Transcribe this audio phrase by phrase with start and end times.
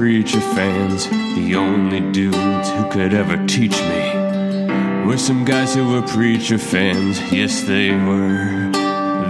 [0.00, 1.06] preacher fans.
[1.10, 7.20] The only dudes who could ever teach me were some guys who were preacher fans.
[7.30, 8.70] Yes, they were.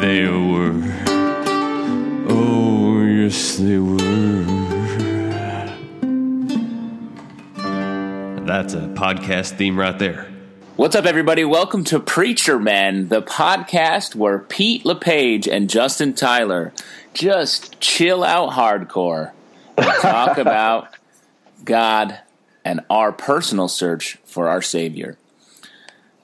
[0.01, 0.81] They were.
[2.29, 4.45] Oh, yes, they were.
[8.47, 10.29] That's a podcast theme right there.
[10.77, 11.45] What's up, everybody?
[11.45, 16.73] Welcome to Preacher Man, the podcast where Pete LePage and Justin Tyler
[17.13, 19.33] just chill out hardcore
[20.01, 20.89] talk about
[21.65, 22.19] God
[22.65, 25.17] and our personal search for our Savior.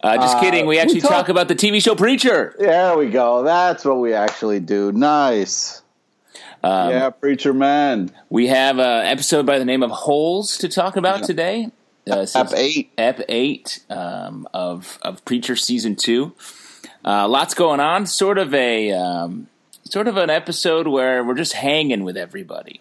[0.02, 0.66] Uh, just Uh, kidding.
[0.66, 2.54] We we actually talk- talk about the TV show Preacher.
[2.58, 3.42] There we go.
[3.42, 4.92] That's what we actually do.
[4.92, 5.82] Nice.
[6.62, 8.10] Um, yeah, preacher man.
[8.28, 11.70] We have an episode by the name of Holes to talk about today.
[12.10, 16.34] Uh, ep eight, Ep eight um, of of Preacher season two.
[17.04, 18.06] Uh, lots going on.
[18.06, 19.48] Sort of a um,
[19.84, 22.80] sort of an episode where we're just hanging with everybody.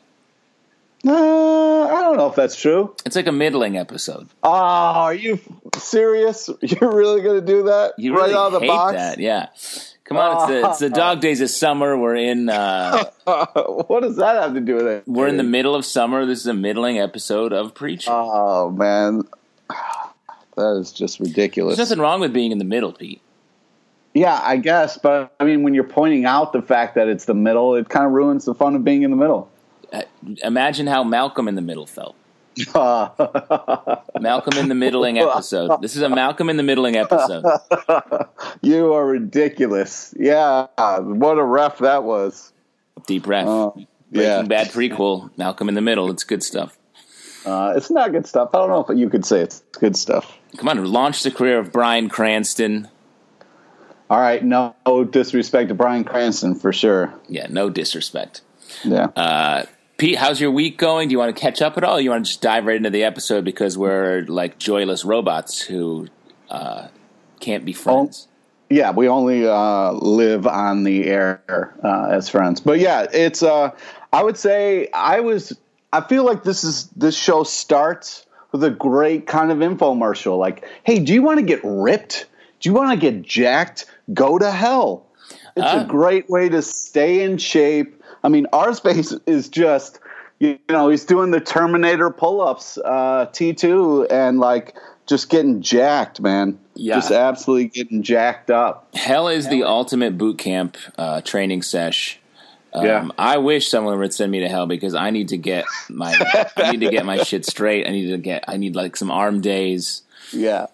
[1.06, 2.96] Uh, I don't know if that's true.
[3.06, 4.28] It's like a middling episode.
[4.44, 5.40] Oh, are you
[5.78, 6.50] serious?
[6.62, 7.94] You're really going to do that?
[7.98, 8.94] You right really out of the hate box?
[8.94, 9.50] that, yeah.
[10.06, 11.98] Come on, it's the, it's the dog days of summer.
[11.98, 15.04] We're in uh, what does that have to do with it?
[15.08, 16.28] we're in the middle of summer.
[16.28, 18.12] This is a middling episode of Preacher.
[18.12, 19.24] Oh man,
[20.56, 21.78] that is just ridiculous.
[21.78, 23.20] There's nothing wrong with being in the middle, Pete.
[24.14, 27.34] yeah, I guess, but I mean, when you're pointing out the fact that it's the
[27.34, 29.50] middle, it kind of ruins the fun of being in the middle.
[30.44, 32.16] Imagine how Malcolm in the Middle felt.
[32.74, 35.82] Malcolm in the middling episode.
[35.82, 37.44] This is a Malcolm in the middling episode.
[38.62, 40.14] you are ridiculous.
[40.18, 42.54] Yeah, what a ref that was.
[43.08, 43.48] Deep breath.
[43.48, 43.72] Uh,
[44.12, 44.42] Breaking yeah.
[44.44, 45.36] Bad prequel.
[45.38, 46.10] Malcolm in the Middle.
[46.12, 46.78] It's good stuff.
[47.46, 48.50] Uh, it's not good stuff.
[48.54, 50.38] I don't know if you could say it's good stuff.
[50.58, 52.88] Come on, launch the career of Bryan Cranston.
[54.10, 54.76] All right, no
[55.10, 57.14] disrespect to Bryan Cranston for sure.
[57.28, 58.42] Yeah, no disrespect.
[58.84, 59.06] Yeah.
[59.16, 59.66] Uh,
[59.98, 61.08] Pete, how's your week going?
[61.08, 61.98] Do you want to catch up at all?
[61.98, 65.62] Or you want to just dive right into the episode because we're like joyless robots
[65.62, 66.08] who
[66.50, 66.90] uh,
[67.40, 68.28] can't be friends?
[68.70, 72.60] yeah, we only uh, live on the air uh, as friends.
[72.60, 73.42] But yeah, it's.
[73.42, 73.72] Uh,
[74.12, 75.58] I would say I was.
[75.94, 80.38] I feel like this is this show starts with a great kind of infomercial.
[80.38, 82.26] Like, hey, do you want to get ripped?
[82.60, 83.86] Do you want to get jacked?
[84.14, 85.06] Go to hell.
[85.56, 85.82] It's Ah.
[85.82, 88.02] a great way to stay in shape.
[88.24, 90.00] I mean, Arseface is just.
[90.40, 96.60] You know, he's doing the Terminator pull-ups, uh, T2, and like just getting jacked, man.
[96.74, 96.96] Yeah.
[96.96, 98.94] Just absolutely getting jacked up.
[98.96, 102.20] Hell is the ultimate boot camp uh, training sesh.
[102.74, 103.08] Um, Yeah.
[103.18, 106.14] I wish someone would send me to hell because I need to get my
[106.58, 107.88] I need to get my shit straight.
[107.88, 110.02] I need to get I need like some arm days.
[110.34, 110.66] Yeah.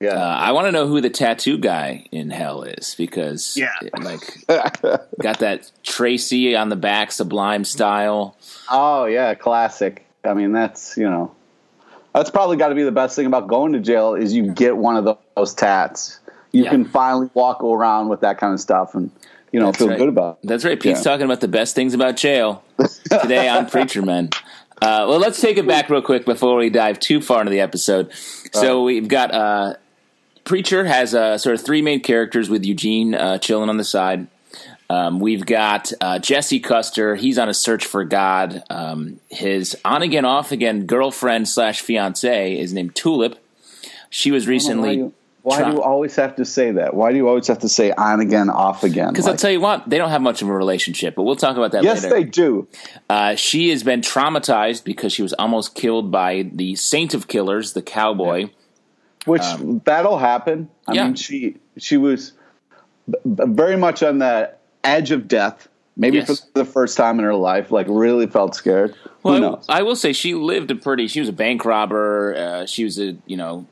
[0.00, 0.10] Yeah.
[0.10, 3.70] Uh, I want to know who the tattoo guy in hell is because Yeah.
[4.00, 4.20] like
[5.20, 8.36] got that Tracy on the back Sublime style.
[8.70, 9.34] oh, yeah.
[9.34, 10.04] Classic.
[10.24, 11.32] I mean, that's, you know,
[12.14, 14.76] that's probably got to be the best thing about going to jail is you get
[14.76, 16.20] one of those tats.
[16.52, 16.70] You Yeah.
[16.70, 19.10] can finally walk around with that kind of stuff and,
[19.52, 19.98] you know, That's feel right.
[19.98, 20.46] good about it.
[20.48, 20.78] That's right.
[20.78, 21.10] Pete's Yeah.
[21.12, 22.62] talking about the best things about jail
[23.20, 24.30] today on Preacher Men.
[24.80, 27.60] Uh, well, let's take it back real quick before we dive too far into the
[27.60, 28.12] episode.
[28.52, 29.74] So we've got uh,
[30.48, 34.28] Preacher has uh, sort of three main characters with Eugene uh, chilling on the side.
[34.88, 37.14] Um, we've got uh, Jesse Custer.
[37.16, 38.62] He's on a search for God.
[38.70, 43.38] Um, his on again, off again girlfriend slash fiance is named Tulip.
[44.08, 45.12] She was recently.
[45.42, 46.94] why do you always have to say that?
[46.94, 49.12] Why do you always have to say on again, off again?
[49.12, 51.58] Because I'll tell you what, they don't have much of a relationship, but we'll talk
[51.58, 52.14] about that yes, later.
[52.14, 52.66] they do.
[53.10, 57.74] Uh, she has been traumatized because she was almost killed by the Saint of Killers,
[57.74, 58.48] the cowboy.
[59.26, 59.42] Which
[59.84, 60.68] that'll happen.
[60.86, 61.04] I Um, yeah.
[61.06, 62.32] mean, she she was
[63.10, 64.52] b- b- very much on the
[64.84, 65.68] edge of death.
[65.96, 66.40] Maybe Yes.
[66.40, 68.94] for the first time in her life, like really felt scared.
[69.24, 69.62] Well?
[69.68, 71.08] I, I will say she lived a pretty.
[71.08, 72.34] She was a bank robber.
[72.36, 73.66] Uh, she was a you know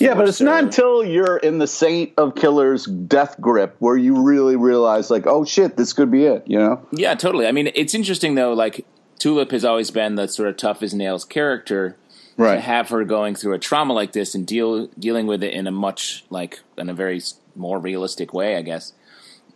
[0.00, 4.20] yeah, but it's not until you're in the Saint of Killers death grip where you
[4.22, 6.42] really realize, like, oh shit, this could be it.
[6.46, 6.86] You know?
[6.92, 7.46] Yeah, totally.
[7.46, 8.52] I mean, it's interesting though.
[8.52, 8.84] Like
[9.18, 11.96] Tulip has always been the sort of tough as nails character.
[12.56, 15.66] To have her going through a trauma like this and deal dealing with it in
[15.66, 17.20] a much like in a very
[17.56, 18.92] more realistic way, I guess,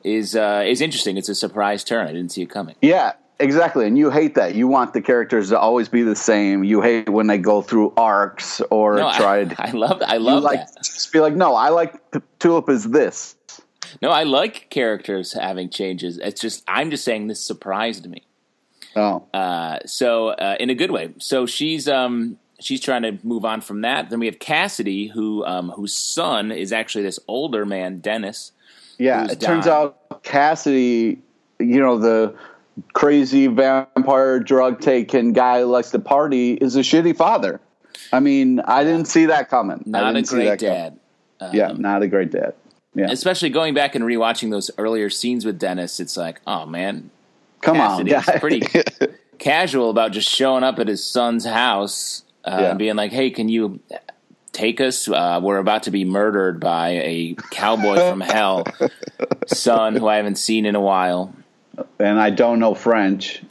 [0.03, 1.17] is uh, is interesting.
[1.17, 2.07] It's a surprise turn.
[2.07, 2.75] I didn't see it coming.
[2.83, 3.87] Yeah, exactly.
[3.87, 4.55] And you hate that.
[4.55, 6.65] You want the characters to always be the same.
[6.65, 9.55] You hate when they go through arcs or No, I- tried.
[9.59, 10.85] I, love I you love like that.
[10.85, 11.95] just be like, no, I like
[12.39, 13.37] Tulip is this.
[14.03, 16.19] No, I like characters having changes.
[16.19, 18.25] It's just I'm just saying this surprised me.
[18.97, 21.15] Oh, Uh, so uh, in a good way.
[21.19, 24.11] So she's um she's trying to move on from that.
[24.11, 28.53] Then we have Cassidy, who um whose son is actually this older man, Dennis.
[28.99, 29.31] yeah.
[29.31, 31.19] It turns out Cassidy,
[31.59, 32.35] you know the
[32.93, 37.61] crazy vampire drug taking guy who likes to party is a shitty father.
[38.13, 39.83] I mean, I didn't see that coming.
[39.87, 40.99] I Not a great that dad.
[41.41, 42.55] Um, yeah, not a great dad.
[42.95, 47.11] Yeah, Especially going back and rewatching those earlier scenes with Dennis, it's like, oh man,
[47.61, 48.39] come on, Cassidy's guy.
[48.39, 48.63] pretty
[49.39, 52.71] casual about just showing up at his son's house uh, Yeah.
[52.71, 53.81] and being like, "Hey, can you
[54.53, 55.09] take us?
[55.09, 58.65] Uh, we're about to be murdered by a cowboy from hell,
[59.47, 61.35] son who I haven't seen in a while.
[61.99, 63.43] and I don't know French.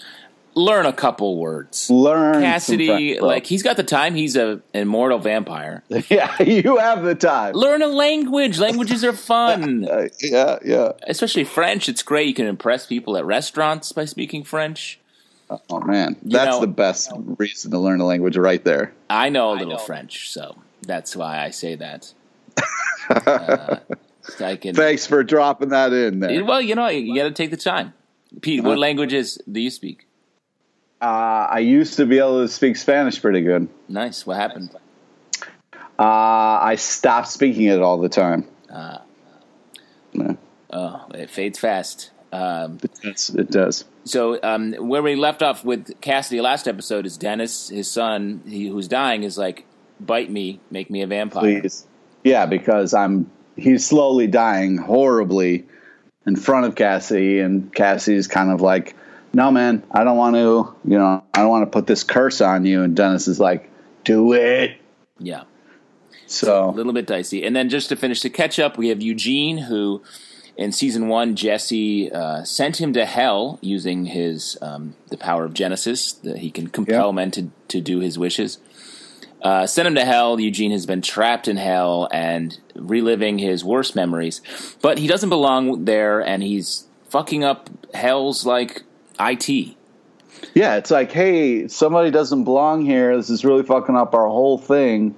[0.56, 4.14] Learn a couple words." Learn Cassidy, French, like he's got the time.
[4.16, 5.84] He's a immortal vampire.
[6.10, 7.54] yeah, you have the time.
[7.56, 8.60] Learn a language.
[8.60, 9.84] Languages are fun,
[10.22, 10.92] yeah, yeah.
[11.08, 11.90] especially French.
[11.90, 12.28] It's great.
[12.28, 15.00] You can impress people at restaurants by speaking French.
[15.50, 18.94] Oh man, that's know- the best reason to learn a language right there.
[19.10, 22.14] I know a little French, so that's why I say that.
[23.10, 23.80] Uh,
[24.40, 24.74] I can.
[24.74, 26.46] Thanks for dropping that in there.
[26.46, 27.94] Well, you know, you got to take the time.
[28.42, 30.08] Pete, what languages do you speak?
[31.02, 33.68] Uh, I used to be able to speak Spanish pretty good.
[33.90, 34.26] Nice.
[34.26, 34.70] What happened?
[36.00, 38.48] Uh, I stopped speaking it all the time.
[38.74, 39.00] Uh,
[40.14, 40.36] Yeah,
[40.72, 42.12] oh, it fades fast.
[42.32, 43.84] Um, it's, it does.
[44.06, 48.68] So, um, where we left off with Cassidy last episode is Dennis, his son, he,
[48.68, 49.66] who's dying, is like,
[50.00, 51.88] "Bite me, make me a vampire." Please,
[52.24, 55.66] yeah, because I'm he's slowly dying horribly
[56.26, 58.96] in front of Cassie, and Cassie's kind of like,
[59.34, 60.76] "No, man, I don't want to.
[60.84, 63.70] You know, I don't want to put this curse on you." And Dennis is like,
[64.04, 64.78] "Do it."
[65.20, 65.42] Yeah.
[65.42, 65.46] a
[66.28, 67.44] So a little bit dicey.
[67.44, 70.02] And then just to finish the catch up, we have Eugene, who
[70.56, 75.54] in season one, Jesse uh, sent him to hell using his um, the power of
[75.54, 78.60] Genesis that he can compel men to to do his wishes.
[79.42, 80.40] Uh, sent him to hell.
[80.40, 84.42] Eugene has been trapped in hell and reliving his worst memories,
[84.82, 88.84] but he doesn't belong there, and he's fucking up hell's like
[89.20, 89.76] it.
[90.54, 93.16] Yeah, it's like, hey, somebody doesn't belong here.
[93.16, 95.16] This is really fucking up our whole thing.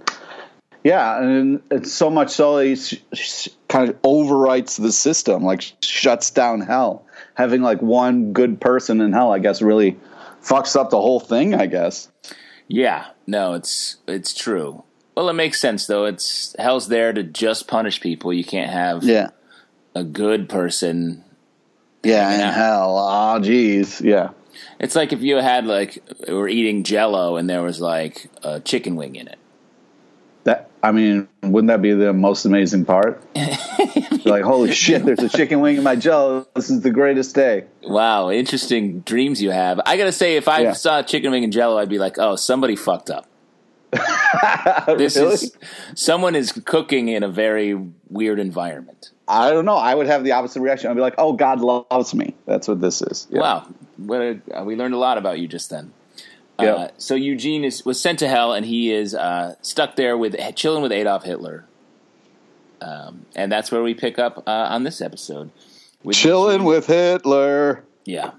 [0.85, 5.63] Yeah, and it's so much so he sh- sh- kind of overwrites the system, like
[5.81, 7.05] shuts down hell.
[7.33, 9.97] Having like one good person in hell, I guess, really
[10.43, 11.55] fucks up the whole thing.
[11.55, 12.07] I guess.
[12.67, 14.83] Yeah, no, it's it's true.
[15.17, 16.05] Well, it makes sense though.
[16.05, 18.31] It's hell's there to just punish people.
[18.31, 19.29] You can't have Yeah.
[19.95, 21.23] a good person.
[22.03, 22.99] Yeah, in hell.
[22.99, 24.01] Oh, jeez.
[24.01, 24.29] Yeah.
[24.79, 25.97] It's like if you had like
[26.27, 29.39] were eating Jello and there was like a chicken wing in it.
[30.85, 33.19] I mean, wouldn't that be the most amazing part?
[34.23, 35.03] like, holy shit!
[35.03, 36.45] There's a chicken wing in my jello.
[36.55, 37.63] This is the greatest day.
[37.83, 39.81] Wow, interesting dreams you have.
[39.85, 40.73] I gotta say, if I Yeah.
[40.73, 43.25] saw chicken wing and Jello, I'd be like, oh, somebody fucked up.
[44.97, 45.33] This Really?
[45.33, 45.57] is
[45.95, 47.73] someone is cooking in a very
[48.09, 49.09] weird environment.
[49.27, 49.77] I don't know.
[49.77, 50.91] I would have the opposite reaction.
[50.91, 53.27] I'd be like, "Oh, God loves me." That's what this is.
[53.31, 53.39] Yeah.
[53.41, 53.67] Wow,
[53.97, 55.91] what a, we learned a lot about you just then.
[56.59, 56.73] Yeah.
[56.73, 60.35] Uh, so Eugene is was sent to hell, and he is uh, stuck there with
[60.55, 61.65] chilling with Adolf Hitler,
[62.81, 65.51] um, and that's where we pick up uh, on this episode.
[66.03, 67.83] With Chilling with Hitler.
[68.05, 68.31] yeah.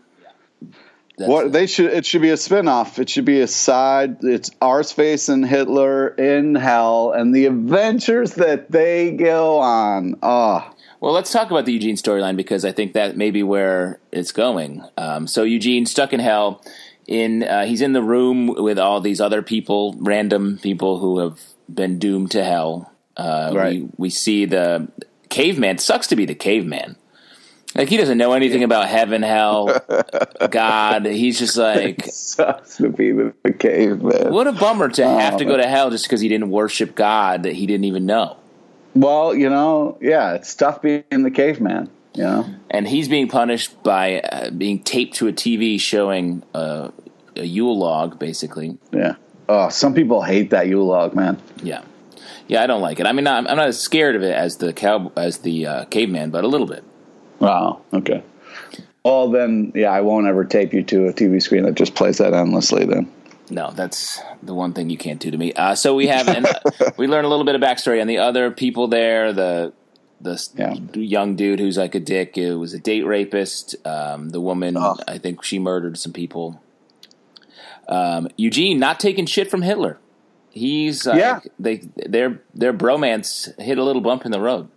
[1.19, 1.53] That's What it.
[1.53, 2.99] they should it should be a spin-off.
[2.99, 4.19] It should be a side.
[4.23, 10.17] It's Arseface and Hitler in hell and the adventures that they go on.
[10.23, 10.71] Oh,
[11.01, 14.31] Well, let's talk about the Eugene storyline because I think that may be where it's
[14.31, 14.85] going.
[14.99, 16.63] Um, so Eugene stuck in hell.
[17.09, 21.41] In uh, he's in the room with all these other people, random people who have
[21.73, 22.93] been doomed to hell.
[23.17, 23.83] Uh, Right.
[23.83, 24.89] we, we see the
[25.29, 25.79] caveman.
[25.79, 26.97] Sucks to be the caveman.
[27.75, 29.81] Like he doesn't know anything about heaven, hell,
[30.51, 31.05] God.
[31.07, 34.33] He's just like, sucks to be the, the caveman.
[34.33, 36.95] what a bummer to have Oh, to go to hell just because he didn't worship
[36.95, 38.37] God that he didn't even know.
[38.95, 41.91] Well, you know, yeah, it's tough being the caveman.
[42.25, 46.91] Know, and he's being punished by uh, being taped to a TV showing uh,
[47.35, 48.79] a Yule log, basically.
[48.93, 49.17] yeah.
[49.49, 51.41] Oh, some people hate that Yule log, man.
[51.63, 51.83] Yeah,
[52.49, 53.07] yeah, I don't like it.
[53.07, 55.85] I mean, I'm, I'm not as scared of it as the cow as the uh,
[55.87, 56.85] caveman, but a little bit.
[57.39, 57.83] Wow.
[57.93, 58.23] Okay.
[59.05, 62.19] Well, then, yeah, I won't ever tape you to a TV screen that just plays
[62.19, 62.85] that endlessly.
[62.87, 63.11] Then.
[63.51, 65.53] No, that's the one thing you can't do to me.
[65.53, 68.19] Uh, so we have, and uh, we learn a little bit of backstory on the
[68.19, 69.33] other people there.
[69.33, 69.73] The
[70.21, 70.75] the Yeah.
[70.95, 72.37] young dude who's like a dick.
[72.39, 73.77] It was a date rapist.
[73.87, 74.97] Um, the woman, Oh.
[75.07, 76.61] I think she murdered some people.
[77.89, 79.99] Um, Eugene not taking shit from Hitler.
[80.51, 81.41] He's like, Yeah.
[81.59, 84.69] they their their bromance hit a little bump in the road.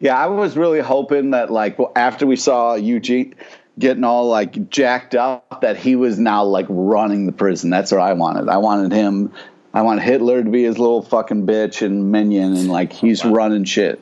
[0.00, 3.34] Yeah, I was really hoping that, like, well, after we saw Eugene
[3.78, 7.70] getting all like jacked up, that he was now like running the prison.
[7.70, 8.48] That's what I wanted.
[8.48, 9.32] I wanted him.
[9.74, 13.64] I want Hitler to be his little fucking bitch and minion, and like he's running
[13.64, 14.00] shit.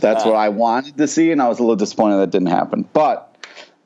[0.00, 2.88] That's what I wanted to see, and I was a little disappointed that didn't happen.
[2.92, 3.34] But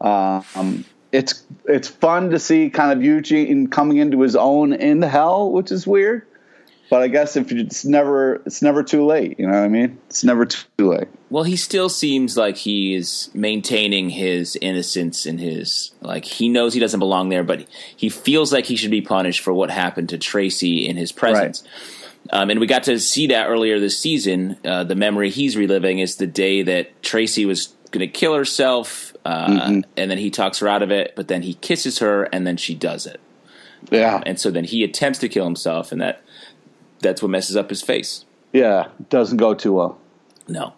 [0.01, 5.51] um, it's it's fun to see kind of Eugene coming into his own in hell,
[5.51, 6.27] which is weird.
[6.91, 9.99] But I guess if it's never it's never too late, you know what I mean?
[10.07, 11.09] It's never too late.
[11.29, 16.73] Well, he still seems like he is maintaining his innocence and his like he knows
[16.73, 20.09] he doesn't belong there, but he feels like he should be punished for what happened
[20.11, 21.63] to Tracy in his presence.
[21.63, 21.98] Right.
[22.31, 24.59] Um, and we got to see that earlier this season.
[24.65, 29.15] Uh, the memory he's reliving is the day that Tracy was going to kill herself,
[29.25, 29.81] uh, mm-hmm.
[29.97, 31.15] and then he talks her out of it.
[31.17, 33.21] But then he kisses her, and then she does it.
[33.91, 36.23] Yeah, um, and so then he attempts to kill himself, and that
[37.01, 38.25] that's what messes up his face.
[38.53, 39.99] Yeah, doesn't go too well.
[40.49, 40.75] No.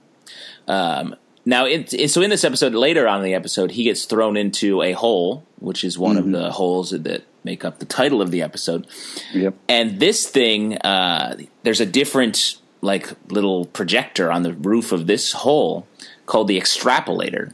[0.69, 4.04] Um, now, it, it, so in this episode, later on in the episode, he gets
[4.04, 6.35] thrown into a hole, which is one mm-hmm.
[6.35, 8.87] of the holes that make up the title of the episode.
[9.32, 9.54] Yep.
[9.68, 15.32] And this thing, uh, there's a different like little projector on the roof of this
[15.32, 15.87] hole
[16.26, 17.52] called the extrapolator.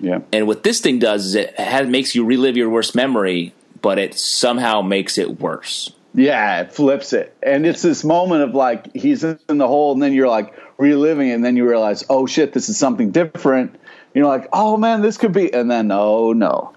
[0.00, 0.20] Yeah.
[0.32, 3.98] And what this thing does is it has, makes you relive your worst memory, but
[3.98, 5.92] it somehow makes it worse.
[6.14, 7.36] Yeah, it flips it.
[7.42, 11.28] And it's this moment of like he's in the hole and then you're like reliving
[11.28, 13.76] it and then you realize, "Oh shit, this is something different."
[14.14, 16.72] You're like, "Oh man, this could be." And then oh no.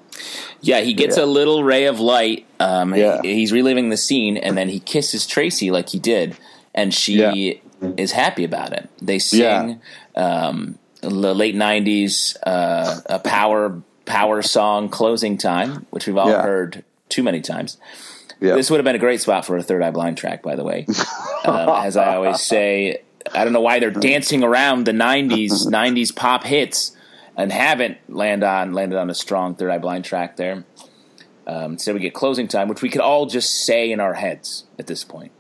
[0.62, 1.24] Yeah, he gets yeah.
[1.24, 2.46] a little ray of light.
[2.60, 3.22] Um, yeah.
[3.22, 6.38] He, he's reliving the scene and then he kisses Tracy like he did
[6.74, 7.62] and she yeah.
[7.98, 8.90] is happy about it.
[9.02, 9.82] They sing
[10.16, 16.84] um, the late 90s uh, a power power song closing time, which we've all heard
[17.10, 17.78] too many times.
[18.40, 20.64] This would have been a great spot for a Third Eye Blind track, by the
[20.64, 20.86] way.
[21.46, 23.04] um, as I always say,
[23.34, 26.96] I don't know why they're dancing around the '90s '90s pop hits
[27.42, 30.64] and haven't land on landed on a strong Third Eye Blind track there.
[31.48, 34.66] Um, so we get closing time, which we could all just say in our heads
[34.78, 35.32] at this point.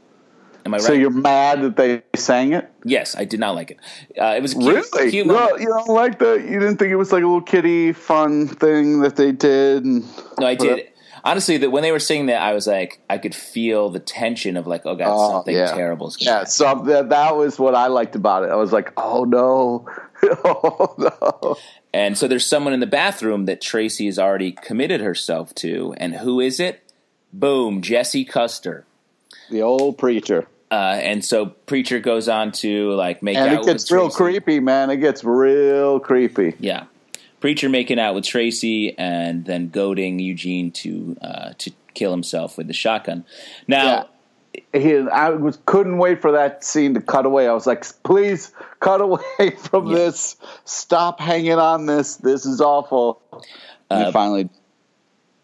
[0.65, 0.84] Am I right?
[0.84, 2.70] So you're mad that they sang it?
[2.84, 3.77] Yes, I did not like it.
[4.20, 6.43] Uh, it was cute, really cute no, you don't like that.
[6.43, 9.86] You didn't think it was like a little kiddie fun thing that they did.
[9.86, 10.03] And
[10.39, 10.91] no, I did
[11.24, 14.58] honestly, that when they were singing that, I was like, I could feel the tension
[14.58, 15.74] of like, oh god, oh, something yeah.
[15.74, 18.50] terrible is going Yeah, so that, that was what I liked about it.
[18.50, 19.88] I was like, oh no,
[20.46, 21.58] oh no.
[21.94, 26.16] And so there's someone in the bathroom that Tracy has already committed herself to, and
[26.16, 26.82] who is it?
[27.34, 28.86] Boom, Jesse Custer,
[29.50, 30.48] the old preacher.
[30.72, 33.60] Uh, and so preacher goes on to like make and out.
[33.60, 33.70] With Tracy.
[33.70, 34.90] And it gets real creepy, man.
[34.90, 36.56] It gets real creepy.
[36.60, 36.86] Yeah.
[37.42, 42.68] Preacher making out with Tracy and then goading Eugene to uh, to kill himself with
[42.68, 43.25] the shotgun.
[43.68, 44.04] Now, yeah.
[44.74, 47.48] He, I was couldn't wait for that scene to cut away.
[47.48, 49.22] I was like, please cut away
[49.60, 49.96] from yeah.
[49.96, 50.36] this.
[50.65, 52.17] Stop hanging on this.
[52.17, 53.22] This is awful.
[53.89, 54.50] Uh, finally.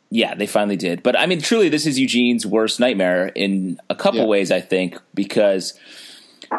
[0.10, 1.04] Yeah, they finally did.
[1.04, 4.28] But I mean, truly, this is Eugene's worst nightmare in a couple yeah.
[4.28, 4.52] ways.
[4.52, 5.78] I think because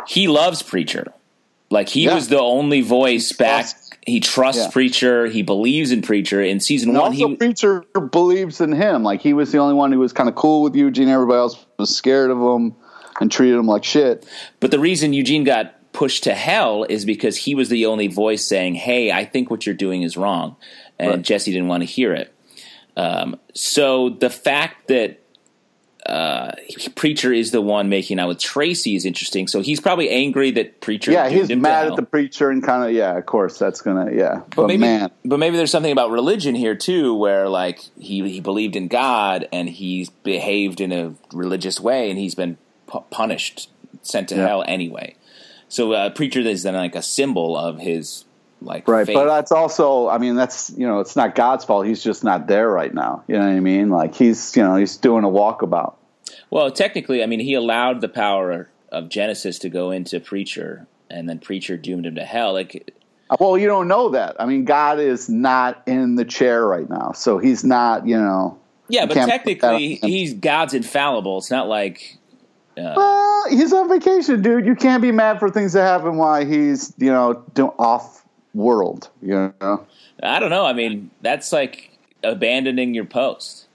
[0.06, 1.12] he loves Preacher.
[1.70, 2.14] Like he yeah.
[2.14, 3.66] was the only voice back
[4.08, 4.70] he trusts yeah.
[4.70, 5.26] Preacher.
[5.26, 6.40] He believes in Preacher.
[6.42, 9.02] In season and one, he Preacher believes in him.
[9.02, 11.08] Like he was the only one who was kind of cool with Eugene.
[11.08, 12.74] Everybody else was scared of him
[13.20, 14.26] and treated him like shit.
[14.60, 18.44] But the reason Eugene got pushed to hell is because he was the only voice
[18.44, 20.56] saying, "Hey, I think what you're doing is wrong,"
[20.98, 21.22] and right.
[21.22, 22.32] Jesse didn't want to hear it.
[22.96, 25.20] Um, so the fact that
[26.08, 26.52] uh,
[26.94, 29.46] preacher is the one making out with Tracy is interesting.
[29.46, 31.12] So he's probably angry that preacher.
[31.12, 33.16] Yeah, he's mad at the preacher and kind of yeah.
[33.16, 34.36] Of course, that's gonna yeah.
[34.36, 38.28] But, but maybe, man, but maybe there's something about religion here too, where like he
[38.28, 43.04] he believed in God and he's behaved in a religious way, and he's been pu-
[43.10, 43.70] punished,
[44.02, 44.46] sent to yeah.
[44.46, 45.14] hell anyway.
[45.68, 48.24] So uh, preacher is then like a symbol of his
[48.60, 49.14] like right faith.
[49.14, 52.48] but that's also i mean that's you know it's not god's fault he's just not
[52.48, 55.28] there right now you know what i mean like he's you know he's doing a
[55.28, 55.94] walkabout
[56.50, 61.28] well, technically, I mean, he allowed the power of Genesis to go into Preacher, and
[61.28, 62.52] then Preacher doomed him to hell.
[62.52, 62.94] Like,
[63.38, 64.36] well, you don't know that.
[64.40, 68.06] I mean, God is not in the chair right now, so he's not.
[68.06, 68.58] You know.
[68.88, 71.38] Yeah, but technically, he's God's infallible.
[71.38, 72.16] It's not like.
[72.76, 74.64] Uh, well, he's on vacation, dude.
[74.64, 77.44] You can't be mad for things that happen while he's, you know,
[77.78, 78.24] off
[78.54, 79.10] world.
[79.20, 79.86] You know.
[80.22, 80.64] I don't know.
[80.64, 83.67] I mean, that's like abandoning your post.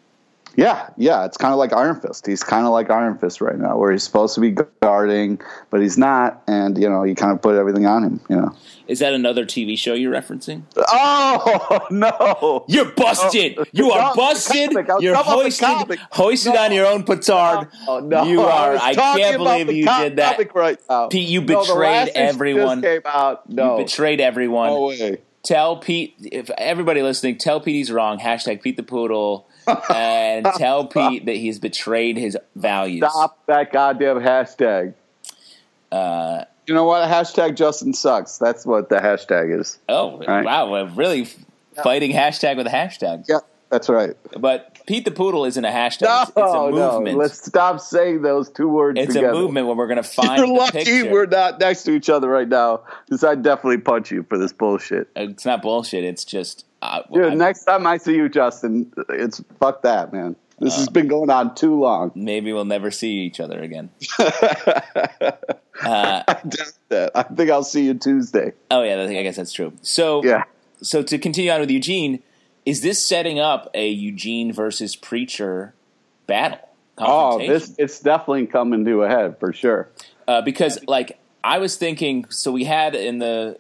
[0.56, 2.28] Yeah, yeah, it's kind of like Iron Fist.
[2.28, 5.42] He's kind of like Iron Fist right now, where he's supposed to be guarding,
[5.72, 8.22] but he's not, and you know, you kind of put everything on him.
[8.30, 8.56] You know,
[8.88, 10.64] is that another TV show you're referencing?
[10.78, 13.56] Oh no, you're busted.
[13.58, 14.74] Oh, you are busted.
[15.00, 16.62] You're hoisted, hoisted no.
[16.62, 17.70] on your own petard.
[17.88, 18.24] No, no.
[18.24, 18.76] You are.
[18.76, 20.54] I, I can't believe you did that.
[20.54, 20.78] Right.
[21.10, 22.82] Pete, you betrayed everyone.
[22.82, 23.50] Came out.
[23.50, 23.78] No.
[23.78, 24.70] You betrayed everyone.
[24.70, 25.22] No way.
[25.44, 28.18] Tell Pete, if everybody listening, tell Pete he's wrong.
[28.20, 29.48] Hashtag Pete the Poodle
[29.90, 33.04] and tell Pete that he's betrayed his values.
[33.10, 34.94] Stop that goddamn hashtag.
[35.92, 37.08] Uh, you know what?
[37.10, 38.38] Hashtag Justin sucks.
[38.38, 39.80] That's what the hashtag is.
[39.90, 40.46] Oh right?
[40.46, 40.72] wow!
[40.72, 41.28] We're really
[41.84, 43.26] fighting hashtag with a hashtag.
[43.28, 43.40] Yeah,
[43.70, 44.16] That's right.
[44.38, 46.22] But Pete the Poodle isn't a hashtag.
[46.22, 47.00] it's, it's a No, no.
[47.00, 49.30] Let's stop saying those two words it's together.
[49.30, 51.12] a movement where we're going to find You're lucky picture.
[51.12, 54.54] we're not next to each other right now, because I'd definitely punch you for this
[54.54, 55.10] bullshit.
[55.16, 56.04] It's not bullshit.
[56.04, 60.36] It's just uh, Dude, I- next time I see you, Justin, it's fuck that, man.
[60.60, 62.12] This Uh, has been going on too long.
[62.16, 63.90] maybe we'll never see each other again.
[65.82, 67.12] I doubt that.
[67.16, 68.54] I think I'll see you Tuesday.
[68.72, 69.74] Oh yeah, I think I guess that's true.
[69.82, 70.44] So Yeah.
[70.82, 72.22] so to continue on with Eugene,
[72.66, 75.74] is this setting up a Eugene versus Preacher
[76.28, 76.60] battle?
[76.98, 79.90] Oh, this it's definitely coming to a head for sure.
[80.28, 83.58] uh, because like I was thinking, so we had in the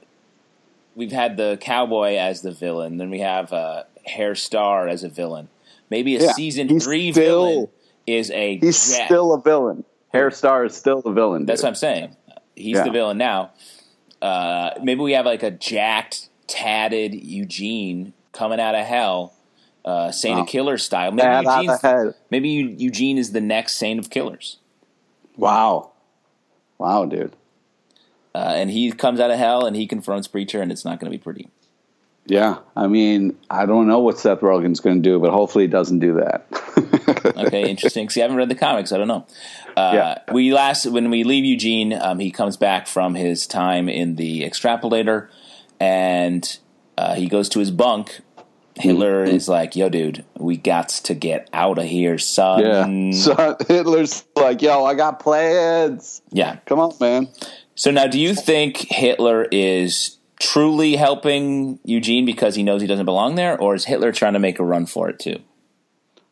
[0.95, 5.09] we've had the cowboy as the villain, then we have uh, Herr Starr as a
[5.09, 5.49] villain.
[5.89, 7.67] Maybe a Yeah, season three still- villain
[8.07, 9.85] is a He's jack- still a villain.
[10.11, 11.45] Herr Starr is still a villain.
[11.45, 12.15] That's what I'm saying.
[12.55, 12.83] He's Yeah.
[12.83, 13.51] the villain now.
[14.21, 19.33] Uh, maybe we have like a jacked, tatted Eugene coming out of hell,
[19.85, 20.41] uh, Saint Oh.
[20.43, 21.11] of Killers style.
[21.11, 22.13] Maybe Bad on the Eugene's- head.
[22.29, 24.57] maybe Eugene is the next Saint of Killers.
[25.37, 25.91] Wow.
[26.77, 27.35] Wow, dude.
[28.35, 31.11] Uh, and he comes out of hell and he confronts Preacher, and it's not going
[31.11, 31.49] to be pretty.
[32.25, 32.59] Yeah.
[32.75, 35.99] I mean, I don't know what Seth Rogen's going to do, but hopefully he doesn't
[35.99, 36.45] do that.
[37.35, 38.09] Okay, interesting.
[38.09, 38.91] See, I haven't read the comics.
[38.91, 39.25] I don't know.
[39.75, 40.17] Uh, Yeah.
[40.33, 44.41] We last when we leave Eugene, um, he comes back from his time in the
[44.43, 45.27] extrapolator,
[45.79, 46.57] and
[46.97, 48.21] uh, he goes to his bunk.
[48.75, 49.35] Hitler Mm-hmm.
[49.35, 53.11] is like, "Yo, dude, we got to get out of here, son." yeah.
[53.19, 56.21] So Hitler's like, yo, I got plans.
[56.31, 56.57] yeah.
[56.65, 57.27] Come on, man.
[57.75, 63.05] So now, do you think Hitler is truly helping Eugene because he knows he doesn't
[63.05, 65.39] belong there, or is Hitler trying to make a run for it too?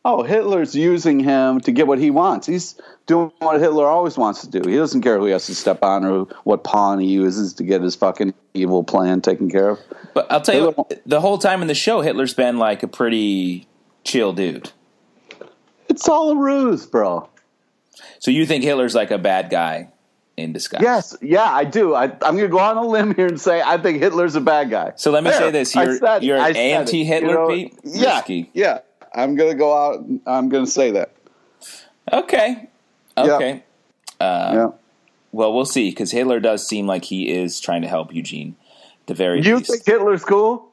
[0.04, 2.46] Oh, Hitler's using him to get what he wants.
[2.46, 2.74] He's
[3.06, 4.68] doing what Hitler always wants to do.
[4.68, 7.64] He doesn't care who he has to step on or what pawn he uses to
[7.64, 9.80] get his fucking evil plan taken care of.
[10.12, 12.82] But I'll tell you, Hitler- what, the whole time in the show, Hitler's been like
[12.82, 13.68] a pretty
[14.02, 14.72] chill dude.
[15.88, 17.28] It's all a ruse, bro.
[18.18, 19.92] So you think Hitler's like a bad guy
[20.36, 20.82] in disguise?
[20.82, 21.94] Yes, yeah, I do.
[21.94, 24.40] I, I'm going to go on a limb here and say I think Hitler's a
[24.40, 24.92] bad guy.
[24.96, 26.72] So let me There, say this: you're said you're I said it.
[26.72, 27.74] anti-Hitler, You know, Pete.
[27.84, 28.50] Yeah, Risky.
[28.54, 28.78] yeah.
[29.14, 30.04] I'm going to go out.
[30.26, 31.12] I'm going to say that.
[32.12, 32.68] Okay.
[33.16, 33.62] Okay.
[34.20, 34.68] Uh, yeah.
[35.32, 38.56] Well, we'll see because Hitler does seem like he is trying to help Eugene.
[39.06, 39.70] The very You least.
[39.70, 40.70] think Hitler's cool?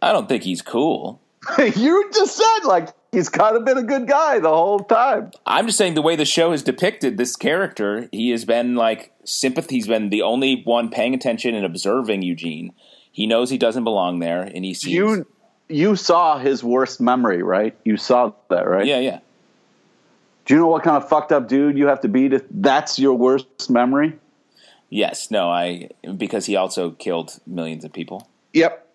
[0.00, 1.20] I don't think he's cool.
[1.58, 5.30] you just said like he's kind of been a good guy the whole time.
[5.44, 9.12] I'm just saying the way the show has depicted this character, he has been like
[9.24, 9.76] sympathy.
[9.76, 12.72] He's been the only one paying attention and observing Eugene.
[13.10, 15.26] He knows he doesn't belong there, and he sees You
[15.68, 17.76] you saw his worst memory, right?
[17.84, 18.86] You saw that, right?
[18.86, 19.20] yeah, yeah.
[20.46, 22.98] Do you know what kind of fucked up dude you have to be to that's
[22.98, 24.18] your worst memory?
[24.88, 28.28] Yes, no, I because he also killed millions of people.
[28.54, 28.87] Yep.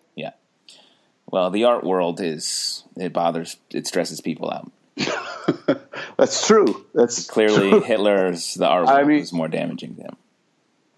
[1.33, 4.71] Well, the art world is it bothers it stresses people out.
[6.15, 6.85] That's true.
[6.93, 10.15] That's Clearly, Hitler's the art world I mean- is more damaging to him.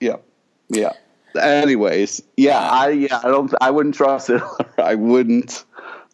[0.02, 0.18] Yeah.
[0.68, 0.92] Yeah.
[1.40, 4.42] Anyways, yeah, I yeah, I don't I wouldn't trust it.
[4.78, 5.64] I wouldn't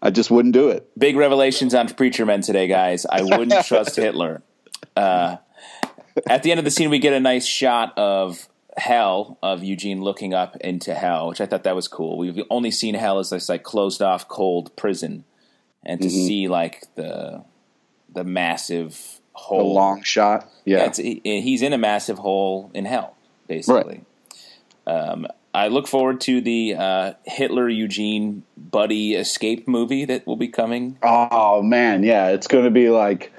[0.04, 0.88] I just wouldn't do it.
[1.00, 3.08] Big revelations on Preacher Men today, guys.
[3.08, 4.44] I wouldn't trust Hitler.
[4.96, 5.38] Uh,
[6.30, 10.02] at the end of the scene, we get a nice shot of hell of Eugene
[10.02, 12.18] looking up into hell, which I thought that was cool.
[12.18, 15.24] We've only seen hell as this like closed off, cold prison,
[15.86, 16.26] and to Mm-hmm.
[16.28, 17.44] see like the
[18.14, 19.74] the massive hole.
[19.74, 20.50] long shot.
[20.66, 21.40] Yeah, Yeah.
[21.40, 23.16] he's in a massive hole in hell,
[23.48, 24.02] basically.
[24.86, 30.48] Um, I look forward to the uh, Hitler Eugene buddy escape movie that will be
[30.48, 30.98] coming.
[31.04, 33.32] Oh man, yeah, it's going to be like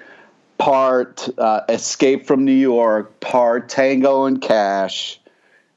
[0.58, 5.20] part uh, Escape from New York, part Tango and Cash,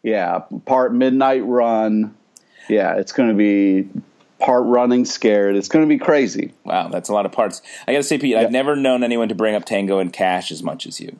[0.05, 2.15] yeah, part Midnight Run.
[2.69, 3.89] Yeah, it's going to be
[4.39, 5.55] part Running Scared.
[5.55, 6.53] It's going to be crazy.
[6.63, 7.63] Wow, that's a lot of parts.
[7.87, 10.51] I got to say, Pete, I've never known anyone to bring up Tango and Cash
[10.51, 11.19] as much as you.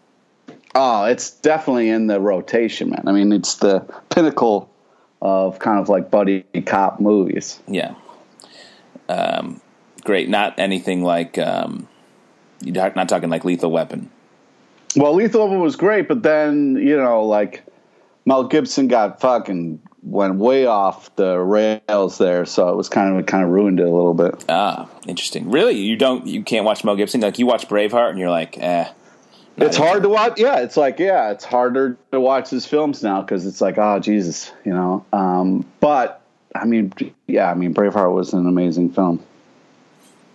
[0.76, 3.06] Oh, it's definitely in the rotation, man.
[3.08, 4.70] I mean, it's the pinnacle
[5.20, 7.60] of kind of like buddy cop movies.
[7.68, 7.96] Yeah.
[9.10, 9.62] Um,
[10.04, 10.30] great.
[10.30, 11.88] Not anything like um,
[12.62, 14.12] you're not talking like Lethal Weapon.
[14.96, 17.64] Well, Lethal Weapon was great, but then you know, like
[18.26, 23.20] Mel Gibson got fucking went way off the rails there, so it was kind of
[23.20, 24.46] it kind of ruined it a little bit.
[24.50, 25.50] Ah, interesting.
[25.50, 28.58] Really, you don't you can't watch Mel Gibson like you watch Braveheart and you're like,
[28.58, 28.90] eh.
[29.58, 30.34] It's hard to watch.
[30.38, 34.00] Yeah, it's like yeah, it's harder to watch his films now because it's like oh
[34.00, 35.06] Jesus, you know.
[35.14, 36.22] Um, but
[36.54, 36.92] I mean,
[37.28, 39.24] yeah, I mean Braveheart was an amazing film.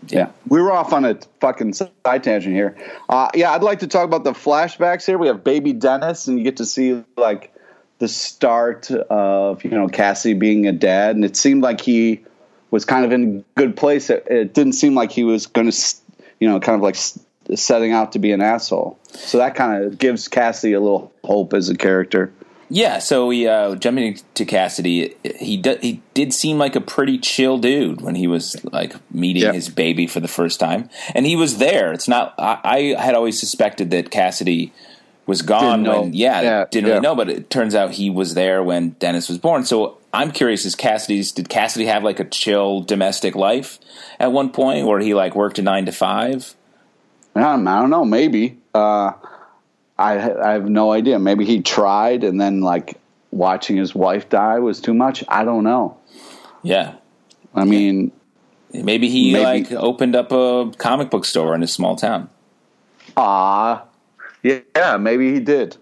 [0.08, 2.78] Yeah, we were off on a fucking side tangent here.
[3.10, 5.18] Uh, yeah, I'd like to talk about the flashbacks here.
[5.18, 7.52] We have Baby Dennis, and you get to see like
[8.00, 12.24] the start of you know Cassie being a dad, and it seemed like he
[12.70, 14.10] was kind of in a good place.
[14.10, 15.94] It, it didn't seem like he was going to,
[16.38, 16.96] you know, kind of like
[17.56, 18.98] setting out to be an asshole.
[19.08, 22.32] So that kind of gives Cassidy a little hope as a character.
[22.72, 25.16] Yeah, so we uh, jumping to Cassidy.
[25.24, 29.42] He d- he did seem like a pretty chill dude when he was like meeting
[29.42, 29.52] yeah.
[29.52, 31.92] his baby for the first time, and he was there.
[31.92, 32.32] It's not.
[32.38, 34.72] I, I had always suspected that Cassidy
[35.30, 36.94] was gone when yeah, yeah didn't yeah.
[36.94, 39.64] really know, but it turns out he was there when Dennis was born.
[39.64, 43.78] So I'm curious: is Cassidy's did Cassidy have like a chill domestic life
[44.18, 46.54] at one point, where he like worked a nine to five?
[47.34, 48.04] I don't, I don't know.
[48.04, 48.58] Maybe.
[48.74, 49.12] Uh,
[49.96, 51.18] I I have no idea.
[51.18, 52.98] Maybe he tried and then like
[53.30, 55.22] watching his wife die was too much.
[55.28, 55.96] I don't know.
[56.62, 56.94] Yeah.
[57.54, 58.12] I mean,
[58.72, 62.28] maybe he maybe, like opened up a comic book store in a small town.
[63.16, 63.84] Ah,
[64.42, 65.76] yeah, maybe he did.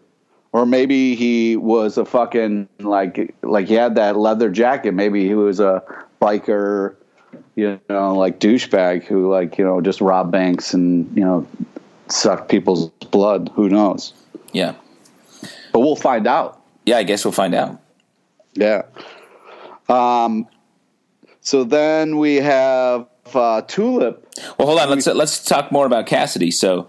[0.53, 4.93] Or maybe he was a fucking like like he had that leather jacket.
[4.93, 5.83] Maybe he was a
[6.23, 6.97] biker,
[7.55, 11.47] you know, like douchebag who like you know just robbed banks and you know
[12.09, 13.51] suck people's blood.
[13.55, 14.15] Who knows?
[14.53, 14.75] Yeah.
[15.73, 16.63] But we'll find out.
[16.87, 17.81] Yeah, I guess we'll find out.
[18.55, 18.83] Yeah.
[19.89, 20.49] Um.
[21.41, 24.27] So then we have uh, Tulip.
[24.59, 24.91] Well, hold on.
[24.91, 26.51] Let's let's talk more about Cassidy.
[26.51, 26.89] So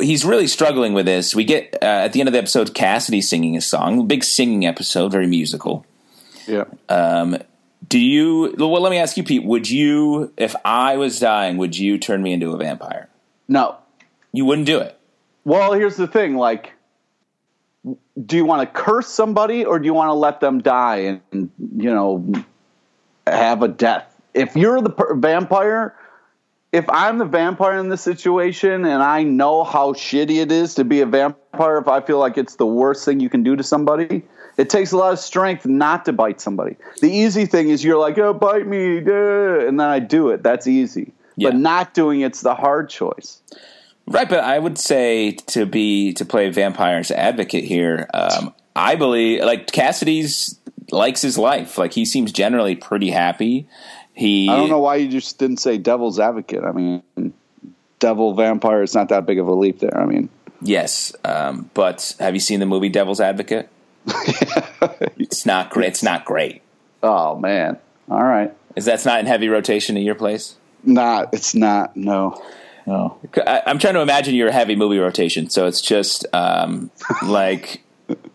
[0.00, 1.34] he's really struggling with this.
[1.34, 4.66] We get uh, at the end of the episode Cassidy singing a song, big singing
[4.66, 5.86] episode, very musical.
[6.46, 6.64] Yeah.
[6.88, 7.38] Um.
[7.88, 8.54] Do you?
[8.58, 9.44] Well, let me ask you, Pete.
[9.44, 13.08] Would you, if I was dying, would you turn me into a vampire?
[13.48, 13.76] No.
[14.32, 14.98] You wouldn't do it.
[15.44, 16.72] Well, here's the thing like
[18.26, 21.50] do you want to curse somebody or do you want to let them die and
[21.76, 22.32] you know
[23.26, 24.08] have a death?
[24.34, 25.94] If you're the per- vampire,
[26.72, 30.84] if I'm the vampire in this situation and I know how shitty it is to
[30.84, 33.62] be a vampire, if I feel like it's the worst thing you can do to
[33.62, 34.22] somebody,
[34.56, 36.76] it takes a lot of strength not to bite somebody.
[37.00, 40.42] The easy thing is you're like, oh, bite me, and then I do it.
[40.42, 41.12] That's easy.
[41.36, 41.50] Yeah.
[41.50, 43.40] But not doing it's the hard choice.
[44.06, 48.08] Right, but I would say to be to play vampire's advocate here.
[48.12, 50.58] Um, I believe like Cassidy's
[50.90, 51.78] likes his life.
[51.78, 53.68] Like he seems generally pretty happy.
[54.14, 56.64] He I don't know why you just didn't say devil's advocate.
[56.64, 57.02] I mean,
[57.98, 59.96] devil vampire is not that big of a leap there.
[59.98, 60.28] I mean,
[60.60, 63.68] yes, um, but have you seen the movie Devil's Advocate?
[65.16, 65.88] it's not great.
[65.88, 66.62] It's not great.
[67.02, 67.78] Oh man!
[68.10, 68.52] All right.
[68.76, 70.56] Is that's not in heavy rotation at your place?
[70.82, 71.32] Not.
[71.32, 71.96] It's not.
[71.96, 72.42] No.
[72.86, 73.18] No.
[73.36, 75.48] I, am trying to imagine your heavy movie rotation.
[75.50, 76.90] So it's just um,
[77.22, 77.82] like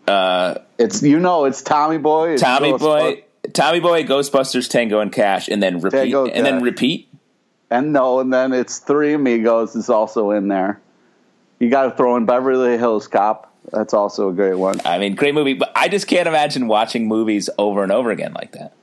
[0.08, 5.12] uh, it's you know it's Tommy Boy, it's Tommy Boy, Tommy Boy, Ghostbusters, Tango and
[5.12, 7.10] Cash, and then repeat, Tango, and then repeat.
[7.70, 10.80] And no, and then it's Three Amigos is also in there.
[11.60, 13.54] You got to throw in Beverly Hills Cop.
[13.72, 14.80] That's also a great one.
[14.86, 18.34] I mean, great movie, but I just can't imagine watching movies over and over again
[18.34, 18.74] like that.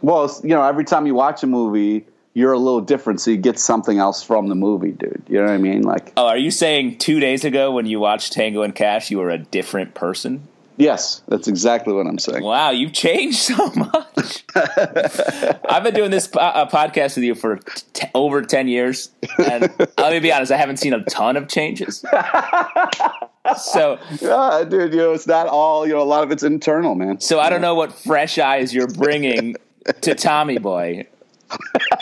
[0.00, 3.36] Well, you know, every time you watch a movie, you're a little different, so you
[3.36, 5.22] get something else from the movie, dude.
[5.28, 5.82] You know what I mean?
[5.82, 9.18] Like, oh, are you saying two days ago when you watched Tango and Cash, you
[9.18, 10.48] were a different person?
[10.76, 12.42] Yes, that's exactly what I'm saying.
[12.42, 14.44] Wow, you've changed so much.
[14.54, 17.58] I've been doing this uh, podcast with you for
[17.92, 19.62] t- over ten years, and
[19.98, 21.98] let me be honest, I haven't seen a ton of changes.
[23.58, 25.86] so, yeah, dude, you know, it's not all.
[25.86, 27.20] You know, a lot of it's internal, man.
[27.20, 29.56] So I don't know what fresh eyes you're bringing
[30.00, 31.06] to Tommy Boy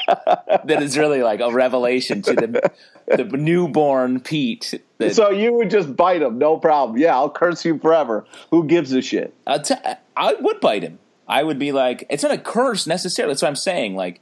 [0.07, 2.73] that is really like a revelation to the
[3.17, 4.81] the newborn Pete.
[4.99, 6.99] That, so you would just bite him, no problem.
[6.99, 8.25] Yeah, I'll curse you forever.
[8.51, 9.35] Who gives a shit?
[9.65, 9.75] T-
[10.17, 10.99] I would bite him.
[11.27, 13.33] I would be like, it's not a curse necessarily.
[13.33, 13.95] That's what I'm saying.
[13.95, 14.21] Like,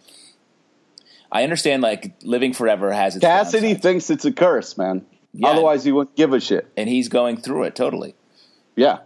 [1.32, 1.82] I understand.
[1.82, 3.24] Like, living forever has its.
[3.24, 5.04] Cassidy thinks it's a curse, man.
[5.32, 6.70] Yeah, Otherwise, he wouldn't give a shit.
[6.76, 8.14] And he's going through it totally.
[8.76, 8.98] Yeah.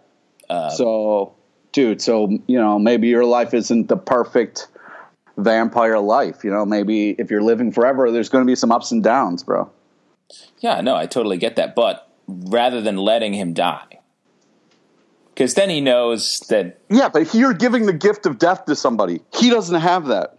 [0.51, 1.35] Um, so,
[1.73, 4.68] dude, so you know, maybe your life isn't the perfect
[5.37, 6.45] vampire life.
[6.45, 9.42] You know, maybe if you're living forever, there's going to be some ups and downs,
[9.42, 9.71] bro.
[10.61, 11.75] Yeah, no, I totally get that.
[11.75, 14.01] But rather than letting him die,
[15.35, 16.79] because then he knows that.
[16.90, 20.38] Yeah, but if you're giving the gift of death to somebody, he doesn't have that.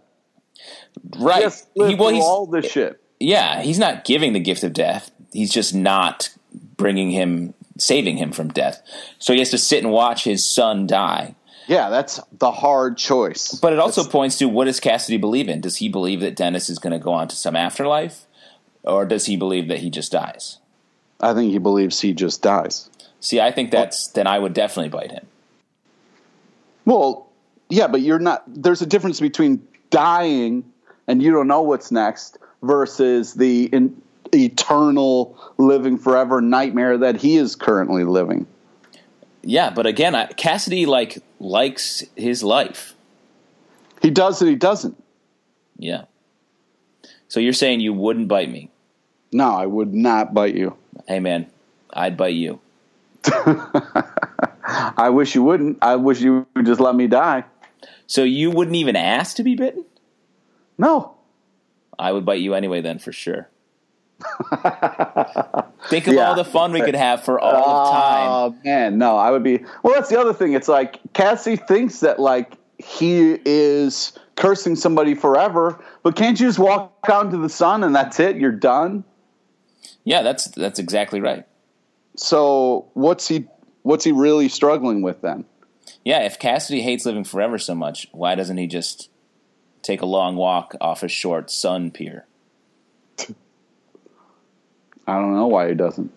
[1.18, 1.52] Right.
[1.74, 3.00] He, well, he's all this shit.
[3.20, 5.10] Yeah, he's not giving the gift of death.
[5.32, 6.30] He's just not
[6.76, 8.82] bringing him, saving him from death.
[9.18, 11.34] So he has to sit and watch his son die
[11.66, 13.52] yeah, that's the hard choice.
[13.52, 15.60] But it also that's, points to what does Cassidy believe in?
[15.60, 18.26] Does he believe that Dennis is going to go on to some afterlife,
[18.82, 20.58] or does he believe that he just dies?
[21.20, 22.90] I think he believes he just dies.
[23.20, 25.26] See, I think that's then I would definitely bite him.
[26.84, 27.28] Well,
[27.70, 28.42] yeah, but you're not.
[28.46, 30.64] There's a difference between dying
[31.06, 34.00] and you don't know what's next versus the in,
[34.34, 38.46] eternal living forever nightmare that he is currently living.
[39.46, 42.94] Yeah, but again, I, Cassidy like likes his life.
[44.00, 45.02] He does and he doesn't.
[45.78, 46.04] Yeah.
[47.28, 48.70] So you're saying you wouldn't bite me?
[49.32, 50.76] No, I would not bite you.
[51.06, 51.46] Hey, man,
[51.92, 52.60] I'd bite you.
[54.66, 55.78] I wish you wouldn't.
[55.82, 57.44] I wish you would just let me die.
[58.06, 59.84] So you wouldn't even ask to be bitten?
[60.78, 61.14] No.
[61.98, 63.48] I would bite you anyway, then for sure.
[65.88, 66.28] Think of Yeah.
[66.28, 68.28] all the fun we could have for all of oh, time.
[68.28, 69.64] Oh man, no, I would be.
[69.82, 70.54] Well, that's the other thing.
[70.54, 76.58] It's like Cassie thinks that like he is cursing somebody forever, but can't you just
[76.58, 78.36] walk out into the sun and that's it?
[78.36, 79.04] You're done.
[80.04, 81.46] Yeah, that's that's exactly right.
[82.16, 83.46] So what's he?
[83.82, 85.44] What's he really struggling with then?
[86.04, 89.10] Yeah, if Cassidy hates living forever so much, why doesn't he just
[89.82, 92.26] take a long walk off a short sun pier?
[95.06, 96.12] I don't know why he doesn't.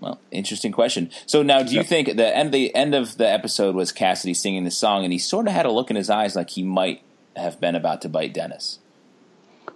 [0.00, 1.10] Well, interesting question.
[1.24, 4.64] So now, do you think the end the end of the episode was Cassidy singing
[4.64, 7.02] the song, and he sort of had a look in his eyes like he might
[7.34, 8.78] have been about to bite Dennis?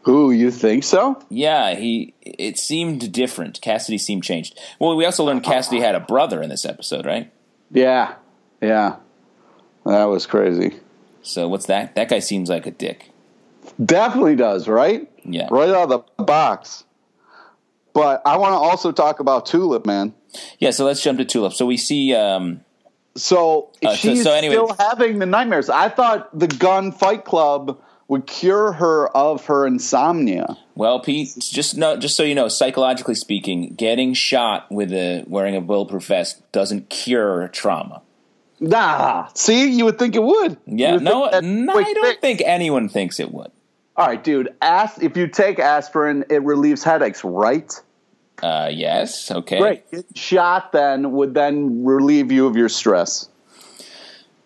[0.02, 1.22] Who you think so?
[1.30, 2.14] Yeah, he.
[2.22, 3.60] It seemed different.
[3.60, 4.58] Cassidy seemed changed.
[4.78, 7.30] Well, we also learned Cassidy had a brother in this episode, right?
[7.70, 8.14] Yeah,
[8.60, 8.96] yeah.
[9.84, 10.76] That was crazy.
[11.22, 11.94] So what's that?
[11.94, 13.10] That guy seems like a dick.
[13.82, 15.10] Definitely does, right?
[15.24, 15.48] Yeah.
[15.50, 16.84] Right out of the box.
[17.92, 20.14] But I want to also talk about Tulip, man.
[20.58, 20.70] Yeah.
[20.70, 21.52] So let's jump to Tulip.
[21.52, 22.14] So we see.
[22.14, 22.60] Um,
[23.16, 25.68] So Uh, so- she's so anyway- still having the nightmares.
[25.68, 27.76] I thought the gun fight club
[28.06, 30.56] would cure her of her insomnia.
[30.76, 35.56] well, Pete, just no, just so you know, psychologically speaking, getting shot with a wearing
[35.56, 38.00] a bulletproof vest doesn't cure trauma.
[38.60, 40.56] Nah, see, you would think it would.
[40.66, 40.96] Yeah.
[40.96, 42.20] No, no, I don't fix.
[42.20, 43.50] think anyone thinks it would.
[43.96, 44.54] All right, dude.
[44.62, 47.72] As- if you take aspirin, it relieves headaches, right?
[48.42, 49.30] Uh, yes.
[49.30, 49.58] Okay.
[49.58, 49.84] Great.
[50.14, 53.28] Shot then would then relieve you of your stress.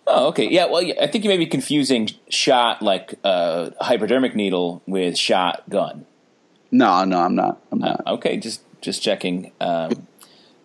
[0.07, 0.49] Oh, okay.
[0.51, 0.67] Yeah.
[0.67, 6.07] Well, yeah, I think you may be confusing shot like uh, hypodermic needle with shotgun.
[6.71, 7.63] No, no, I'm not.
[7.71, 8.05] I'm not.
[8.07, 9.53] Okay, just just checking.
[9.61, 10.09] Um,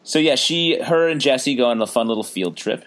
[0.03, 2.83] so yeah, she, her, and Jesse go on a fun little field trip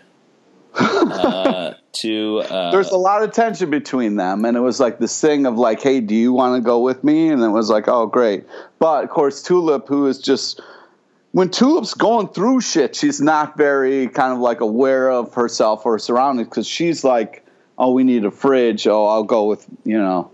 [0.75, 2.39] uh, to.
[2.39, 5.57] Uh, There's a lot of tension between them, and it was like this thing of
[5.57, 8.45] like, "Hey, do you want to go with me?" And it was like, "Oh, great."
[8.79, 10.61] But of course, Tulip, who is just
[11.33, 15.93] when Tulip's going through shit, she's not very kind of like aware of herself or
[15.93, 17.45] her surroundings because she's like,
[17.79, 18.87] "Oh, we need a fridge.
[18.87, 20.31] Oh, I'll go with you know."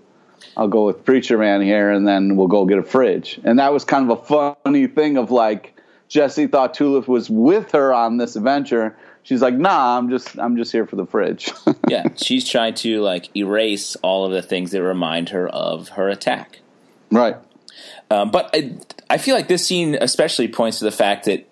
[0.57, 3.40] I'll go with Preacher Man here, and then we'll go get a fridge.
[3.44, 7.72] And that was kind of a funny thing of like Jesse thought Tulip was with
[7.72, 8.96] her on this adventure.
[9.22, 11.50] She's like, "Nah, I'm just I'm just here for the fridge."
[11.88, 16.09] yeah, she's trying to like erase all of the things that remind her of her
[16.09, 16.61] attack.
[17.11, 17.37] right.
[18.11, 18.72] Um, but I,
[19.11, 21.46] I feel like this scene especially points to the fact that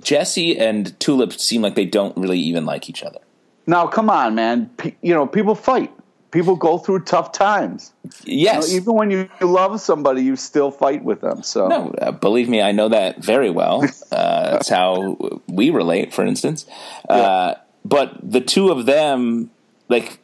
[0.00, 3.18] Jesse and Tulip seem like they don't really even like each other.
[3.66, 4.70] Now, come on, man.
[4.76, 5.92] P- you know, people fight.
[6.32, 7.92] People go through tough times.
[8.24, 8.72] You know, Yes.
[8.72, 11.42] even when you love somebody, you still fight with them.
[11.42, 13.84] So, No, uh, believe me, I know that very well.
[14.12, 15.16] Uh, that's how
[15.48, 16.66] we relate, for instance.
[17.08, 19.50] Uh, but the two of them,
[19.88, 20.18] like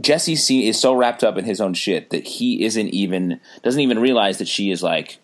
[0.00, 3.80] Jesse, C is so wrapped up in his own shit that he isn't even doesn't
[3.80, 5.18] even realize that she is like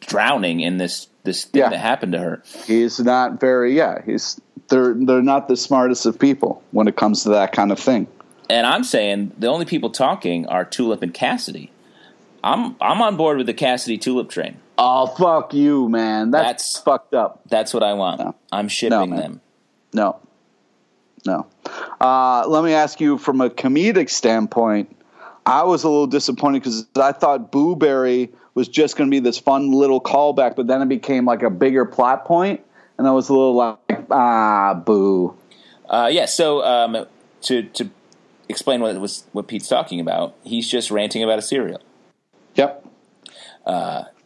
[0.00, 1.68] drowning in this this thing Yeah.
[1.70, 2.42] that happened to her.
[2.66, 3.76] he's not very.
[3.76, 7.70] Yeah, he's they're they're not the smartest of people when it comes to that kind
[7.72, 8.06] of thing.
[8.50, 11.70] And I'm saying the only people talking are Tulip and Cassidy.
[12.42, 14.58] I'm I'm on board with the Cassidy Tulip train.
[14.78, 16.30] Oh fuck you, man.
[16.30, 17.40] That's, That's- fucked up.
[17.48, 18.20] That's what I want.
[18.20, 18.34] No.
[18.52, 19.18] I'm shipping man.
[19.18, 19.40] them.
[19.92, 20.20] No,
[21.26, 21.46] no.
[22.00, 24.94] Uh, let me ask you from a comedic standpoint.
[25.44, 29.20] I was a little disappointed because I thought Boo Berry was just going to be
[29.20, 32.60] this fun little callback, but then it became like a bigger plot point,
[32.98, 33.78] and I was a little like,
[34.10, 35.34] ah, Boo.
[35.88, 36.26] Uh, yeah.
[36.26, 37.06] So um,
[37.42, 37.90] to to
[38.48, 41.80] explain what it was what Pete's talking about, he's just ranting about a cereal.
[42.54, 42.84] Yep.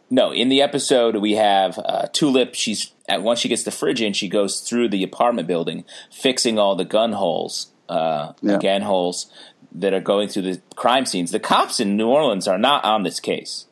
[0.09, 2.53] No, in the episode we have uh, Tulip.
[2.53, 6.59] She's at once she gets the fridge in, she goes through the apartment building, fixing
[6.59, 8.59] all the gun holes, uh, Yeah.
[8.59, 9.31] gun holes
[9.73, 11.31] that are going through the crime scenes.
[11.31, 13.65] The cops in New Orleans are not on this case.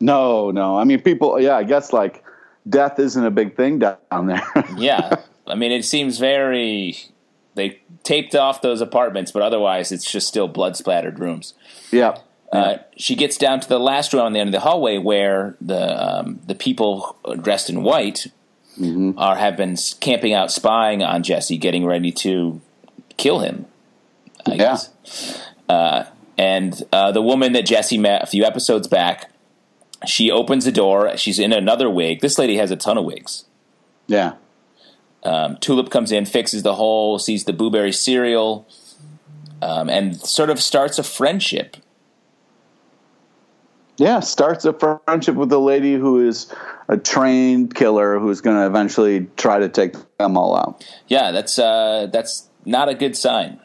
[0.00, 0.78] No, no.
[0.78, 1.38] I mean, people.
[1.38, 2.24] Yeah, I guess like
[2.66, 4.42] death isn't a big thing down there.
[4.78, 6.96] Yeah, I mean it seems very.
[7.58, 11.52] They taped off those apartments, but otherwise it's just still blood splattered rooms.
[11.92, 12.16] yeah.
[12.50, 15.54] Uh, she gets down to the last room on the end of the hallway where
[15.60, 18.28] the um, the people dressed in white
[19.18, 22.58] are have been camping out, spying on Jesse, getting ready to
[23.18, 23.66] kill him.
[24.46, 24.56] I Yeah.
[24.56, 24.88] guess.
[25.68, 26.04] Uh,
[26.38, 29.30] and uh, the woman that Jesse met a few episodes back,
[30.06, 31.18] she opens the door.
[31.18, 32.20] She's in another wig.
[32.22, 33.44] This lady has a ton of wigs.
[34.06, 34.34] Yeah.
[35.28, 38.66] Um, Tulip comes in, fixes the hole, sees the Booberry cereal,
[39.60, 41.76] um, and sort of starts a friendship
[43.98, 46.52] Yeah, starts a friendship with a lady who is
[46.88, 50.84] a trained killer who's going to eventually try to take them all out.
[51.08, 53.60] Yeah, that's uh, that's not a good sign.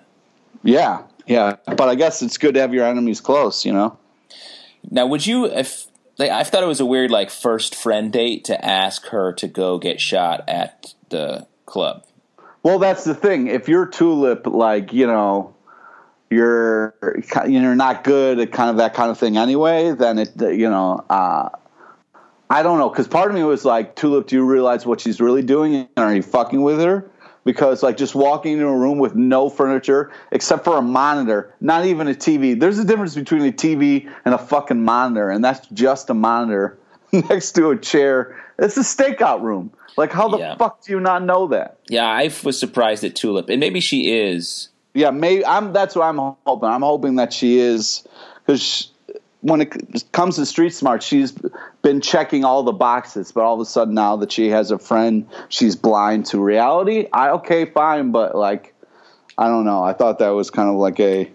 [0.63, 3.97] Yeah, yeah, but I guess it's good to have your enemies close, you know.
[4.89, 8.43] Now, would you if like, I thought it was a weird like first friend date
[8.45, 12.05] to ask her to go get shot at the club.
[12.62, 13.47] Well, that's the thing.
[13.47, 15.55] If you're Tulip, like you know,
[16.29, 16.95] you're
[17.47, 19.91] you're not good at kind of that kind of thing anyway.
[19.91, 21.49] Then it, you know, uh,
[22.49, 22.89] I don't know.
[22.89, 25.75] Because part of me was like, Tulip, do you realize what she's really doing?
[25.75, 27.09] And are you fucking with her?
[27.43, 31.86] Because like just walking into a room with no furniture except for a monitor, not
[31.86, 32.57] even a TV.
[32.57, 36.77] There's a difference between a TV and a fucking monitor, and that's just a monitor
[37.12, 38.39] next to a chair.
[38.63, 39.71] It's a stakeout room.
[39.97, 40.56] Like, how the Yeah.
[40.56, 41.78] fuck do you not know that?
[41.89, 44.69] Yeah, I was surprised at Tulip, and maybe she is.
[44.93, 45.73] Yeah, maybe I'm.
[45.73, 46.69] That's what I'm hoping.
[46.69, 48.08] I'm hoping that she is
[48.45, 48.89] because
[49.41, 51.34] when it comes to street smart, she's
[51.82, 54.80] been checking all the boxes, but all of a sudden now that she has a
[54.80, 57.08] friend, she's blind to reality.
[57.12, 58.73] I okay, fine, but like,
[59.38, 59.84] I don't know.
[59.84, 61.30] I thought that was kind of like a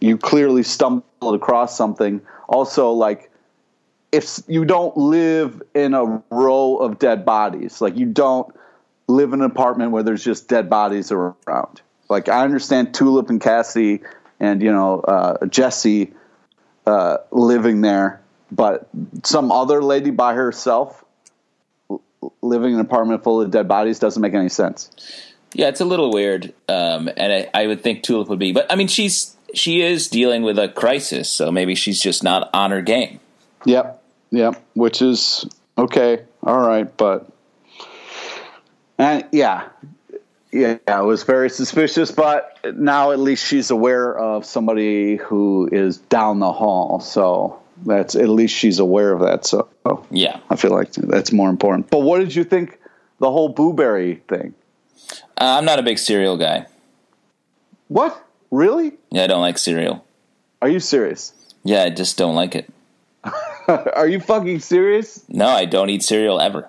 [0.00, 2.20] you clearly stumbled across something.
[2.48, 3.30] Also, like
[4.14, 8.54] if you don't live in a row of dead bodies, like you don't
[9.08, 11.82] live in an apartment where there's just dead bodies around.
[12.08, 14.02] Like I understand Tulip and Cassie
[14.38, 16.12] and you know uh, Jesse
[16.86, 18.20] uh, living there,
[18.52, 18.88] but
[19.24, 21.04] some other lady by herself
[21.90, 22.02] l-
[22.40, 24.90] living in an apartment full of dead bodies doesn't make any sense.
[25.54, 28.70] Yeah, it's a little weird, um, and I, I would think Tulip would be, but
[28.70, 32.70] I mean, she's she is dealing with a crisis, so maybe she's just not on
[32.70, 33.18] her game.
[33.64, 34.62] Yep, yep.
[34.74, 37.30] Which is okay, all right, but
[38.98, 39.68] and yeah,
[40.52, 42.10] yeah, it was very suspicious.
[42.10, 48.14] But now at least she's aware of somebody who is down the hall, so that's
[48.14, 49.44] at least she's aware of that.
[49.46, 49.68] So
[50.10, 51.90] Yeah, I feel like that's more important.
[51.90, 52.78] But what did you think
[53.18, 54.54] the whole Booberry thing?
[55.40, 56.66] uh, I'm not a big cereal guy.
[57.88, 58.92] What really?
[59.10, 60.04] Yeah, I don't like cereal.
[60.62, 61.32] Are you serious?
[61.64, 62.70] Yeah, I just don't like it.
[63.96, 65.24] Are you fucking serious?
[65.28, 66.68] No, I don't eat cereal ever.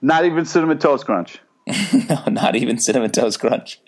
[0.00, 1.38] Not even cinnamon toast crunch,
[2.08, 3.80] no, not even cinnamon toast crunch.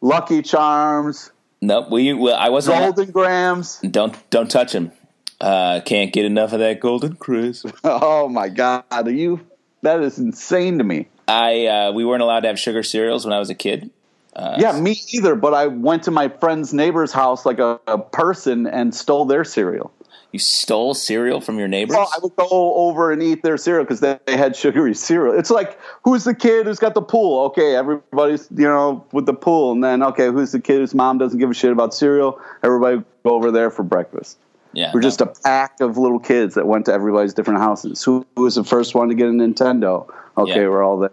[0.00, 1.30] Lucky Charms,
[1.60, 2.12] Nope, we.
[2.12, 2.78] Well, I wasn't.
[2.78, 3.78] Golden Grahams.
[3.80, 4.92] Don't don't touch him.
[5.40, 7.68] Uh, can't get enough of that golden crisp.
[7.84, 9.40] Oh my god, are you?
[9.82, 11.08] That is insane to me.
[11.28, 13.90] I uh, we weren't allowed to have sugar cereals when I was a kid.
[14.36, 15.34] yeah, me either.
[15.34, 19.44] But I went to my friend's neighbor's house like a, a person and stole their
[19.44, 19.92] cereal.
[20.32, 21.96] You stole cereal from your neighbors.
[21.96, 25.36] Well, I would go over and eat their cereal because they, they had sugary cereal.
[25.36, 27.46] It's like who's the kid who's got the pool?
[27.46, 31.18] Okay, everybody's you know with the pool, and then okay, who's the kid whose mom
[31.18, 32.40] doesn't give a shit about cereal?
[32.62, 34.38] Everybody go over there for breakfast.
[34.72, 38.04] yeah, We're just a pack of little kids that went to everybody's different houses.
[38.04, 40.08] Who, who was the first one to get a Nintendo?
[40.38, 40.68] Okay, Yeah.
[40.68, 41.10] we're all there.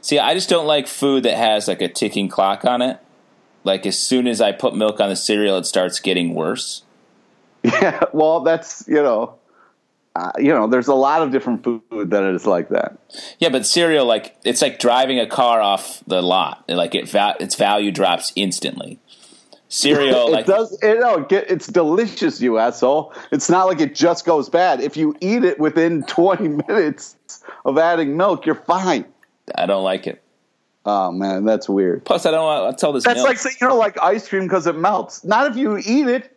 [0.00, 2.98] See, I just don't like food that has like a ticking clock on it.
[3.62, 6.82] Like as soon as I put milk on the cereal, it starts getting worse.
[7.64, 9.34] Yeah, well, that's you know,
[10.16, 12.98] uh, you know, there's a lot of different food that is like that.
[13.38, 16.64] Yeah, but cereal, like it's like driving a car off the lot.
[16.68, 18.98] Like it, va- its value drops instantly.
[19.68, 20.76] Cereal, it like does.
[20.82, 23.12] It, no, it get, it's delicious, you asshole.
[23.30, 24.80] It's not like it just goes bad.
[24.80, 27.16] If you eat it within 20 minutes
[27.64, 29.04] of adding milk, you're fine.
[29.54, 30.22] I don't like it.
[30.86, 32.04] Oh man, that's weird.
[32.06, 33.28] Plus, I don't want to tell this That's milk.
[33.28, 35.22] like saying you don't like ice cream because it melts.
[35.24, 36.34] Not if you eat it.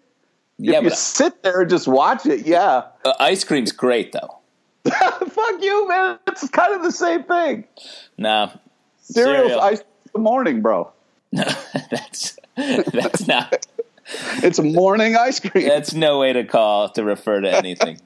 [0.72, 2.84] Yeah, if you but sit there and just watch it, yeah.
[3.04, 4.40] uh, ice cream's great though.
[4.90, 6.20] Fuck you, man.
[6.28, 7.66] It's kind of the same thing.
[8.18, 8.52] No,
[9.02, 9.60] Cereal's Cereal.
[9.62, 10.92] ice the morning, bro.
[11.32, 11.44] no,
[11.92, 13.66] that's that's not.
[14.44, 15.66] It's morning ice cream.
[15.66, 18.02] That's no way to call to refer to anything.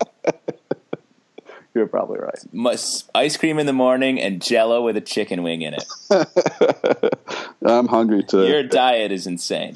[1.74, 2.38] You're probably right.
[2.53, 7.18] Must, ice cream in the morning and Jello with a chicken wing in it.
[7.66, 8.47] I'm hungry too.
[8.47, 9.74] Your diet is insane.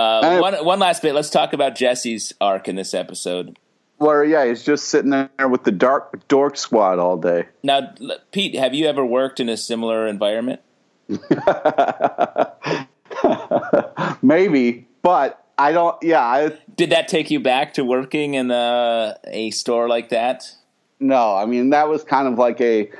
[0.00, 1.14] Uh, one one last bit.
[1.14, 3.58] Let's talk about Jesse's arc in this episode.
[3.98, 7.48] Well, yeah, he's just sitting there with the dark dork squad all day.
[7.62, 7.92] Now,
[8.32, 10.60] Pete, have you ever worked in a similar environment?
[14.22, 16.02] Maybe, but I don't.
[16.02, 20.50] Yeah, I Did that take you back to working in a, a store like that?
[20.98, 21.34] no.
[21.36, 22.90] I mean, that was kind of like a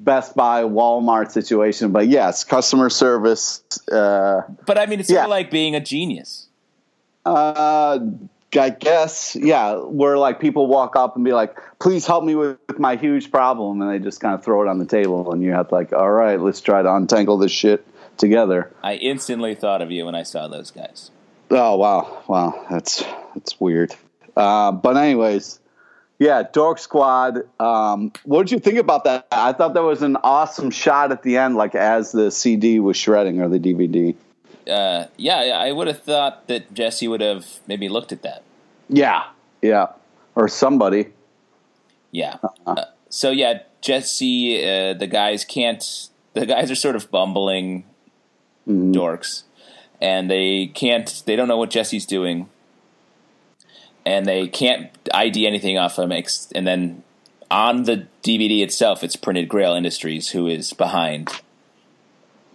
[0.00, 1.92] Best Buy, Walmart situation.
[1.92, 3.62] But yes, customer service.
[3.90, 6.47] Uh, But I mean, it's sort of like being a genius.
[7.24, 7.98] Uh,
[8.56, 12.58] I guess, yeah, where like people walk up and be like, "Please help me with,
[12.78, 15.52] my huge problem," and they just kind of throw it on the table, and you
[15.52, 19.82] have to like, "All right, let's try to untangle this shit together." I instantly thought
[19.82, 21.10] of you when I saw those guys.
[21.50, 23.04] Oh wow, wow, that's
[23.34, 23.94] that's weird.
[24.36, 25.60] Uh, but anyways,
[26.18, 27.42] yeah, Dork Squad.
[27.60, 29.26] Um, what did you think about that?
[29.30, 32.96] I thought that was an awesome shot at the end, like as the CD was
[32.96, 34.16] shredding or the DVD.
[34.68, 38.42] Uh, yeah, I would have thought that Jesse would have maybe looked at that.
[38.88, 39.24] Yeah,
[39.62, 39.88] yeah,
[40.34, 41.08] or somebody.
[42.10, 42.36] Yeah.
[42.66, 46.08] Uh, so yeah, Jesse, uh, the guys can't.
[46.34, 47.84] The guys are sort of bumbling
[48.68, 48.92] Mhm.
[48.94, 49.42] dorks,
[50.00, 51.22] and they can't.
[51.26, 52.48] They don't know what Jesse's doing,
[54.04, 56.12] and they can't ID anything off him.
[56.12, 57.02] ex- And then
[57.50, 61.30] on the DVD itself, it's printed Grail Industries, who is behind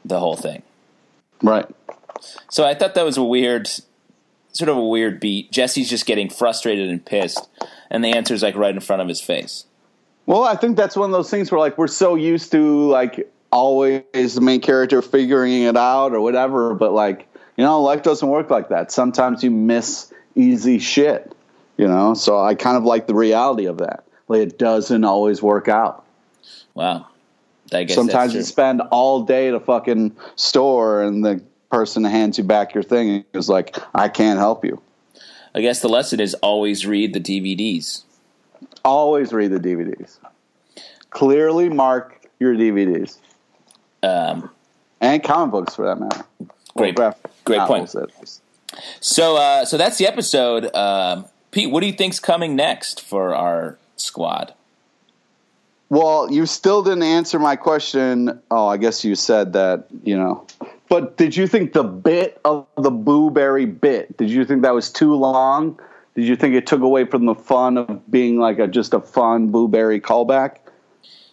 [0.05, 0.61] the whole thing.
[1.41, 1.65] Right.
[2.49, 3.69] So I thought that was a weird,
[4.51, 5.51] sort of a weird beat.
[5.51, 7.49] Jesse's just getting frustrated and pissed,
[7.89, 9.65] and the answer's like right in front of his face.
[10.25, 13.29] Well, I think that's one of those things where like we're so used to like
[13.51, 18.27] always the main character figuring it out or whatever, but like you know, life doesn't
[18.27, 18.91] work like that.
[18.91, 21.35] Sometimes you miss easy shit,
[21.77, 22.13] you know.
[22.13, 24.05] So I kind of like the reality of that.
[24.27, 26.05] Like it doesn't always work out.
[26.73, 27.07] Wow.
[27.71, 31.41] I guess Sometimes you spend all day at a fucking store and the
[31.73, 34.79] person hands you back your thing and is like, I can't help you.
[35.55, 38.03] I guess the lesson is always read the DVDs.
[38.85, 40.19] Always read the DVDs.
[41.09, 43.17] Clearly mark your DVDs.
[44.03, 44.51] Um,
[45.01, 46.23] and comic books for that matter.
[46.77, 46.95] Great-
[47.43, 47.91] great point.
[48.99, 50.75] so, uh, so that's the episode.
[50.75, 54.53] Um, Pete, what do you think's coming next for our squad?
[55.89, 58.41] Well, you still didn't answer my question.
[58.51, 60.45] Oh, I guess you said that, you know.
[60.93, 64.91] But did you think the bit of the Booberry bit, did you think that was
[64.91, 65.79] too long?
[66.13, 68.99] Did you think it took away from the fun of being like a just a
[68.99, 70.57] fun Booberry callback?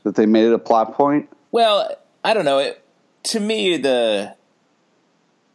[0.04, 1.28] That they made it a plot point?
[1.52, 1.94] Well,
[2.24, 2.56] I don't know.
[2.60, 2.82] It,
[3.24, 4.34] to me, the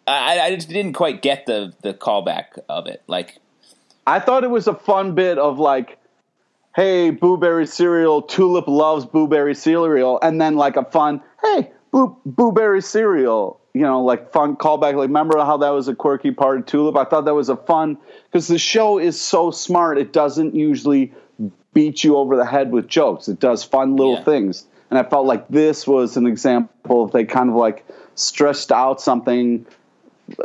[0.05, 3.01] I, I just didn't quite get the the callback of it.
[3.07, 3.39] Like,
[4.05, 5.97] I thought it was a fun bit of like,
[6.75, 12.83] hey, Booberry cereal, Tulip loves Booberry cereal, and then like a fun, hey, Boo Booberry
[12.83, 14.95] cereal, you know, like fun callback.
[14.95, 16.95] Like, remember how that was a quirky part of Tulip?
[16.95, 17.97] I thought that was a fun
[18.31, 19.97] because the show is so smart.
[19.97, 21.11] It doesn't usually
[21.73, 23.27] beat you over the head with jokes.
[23.27, 24.23] It does fun little Yeah.
[24.23, 28.71] things, and I felt like this was an example of they kind of like stressed
[28.71, 29.65] out something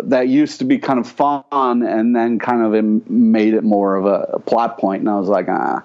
[0.03, 4.07] that used to be kind of fun and then kind of made it more of
[4.07, 5.83] a, a plot point and i was like ah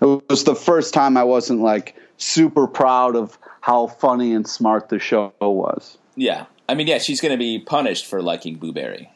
[0.00, 4.88] it was the first time i wasn't like super proud of how funny and smart
[4.88, 9.08] the show was yeah, I mean, yeah, she's going to be punished for liking Booberry,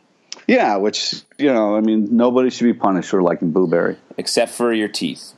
[0.47, 4.73] yeah which you know i mean nobody should be punished for liking Booberry except for
[4.73, 5.33] your teeth.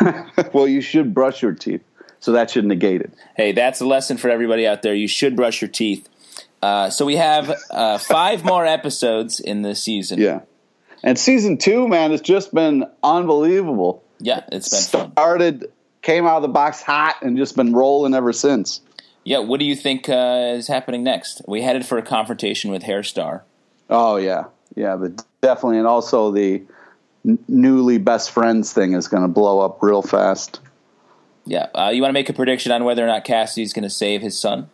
[0.52, 1.82] well you should brush your teeth
[2.20, 4.94] so that should negate it Hey, that's a lesson for everybody out there.
[4.94, 6.08] You should brush your teeth.
[6.62, 10.20] Uh, so we have uh, five more episodes in the season.
[10.20, 10.40] yeah
[11.02, 15.12] and season two man has just been unbelievable yeah, it's been fun.
[15.12, 15.72] started
[16.02, 18.80] came out of the box hot and just been rolling ever since
[19.24, 21.42] Yeah, what do you think uh, is happening next?
[21.46, 23.44] We headed for a confrontation with Herr Starr.
[23.88, 24.44] Oh yeah,
[24.74, 26.62] yeah, but definitely, and also the
[27.26, 30.60] n- newly best friends thing is going to blow up real fast.
[31.44, 33.90] Yeah, uh, you want to make a prediction on whether or not Cassidy's going to
[33.90, 34.70] save his son?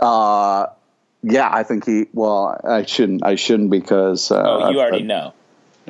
[0.00, 0.66] Uh,
[1.22, 2.06] yeah, I think he.
[2.12, 3.24] Well, I shouldn't.
[3.24, 4.30] I shouldn't because.
[4.30, 5.34] Uh, Oh, you already but- know.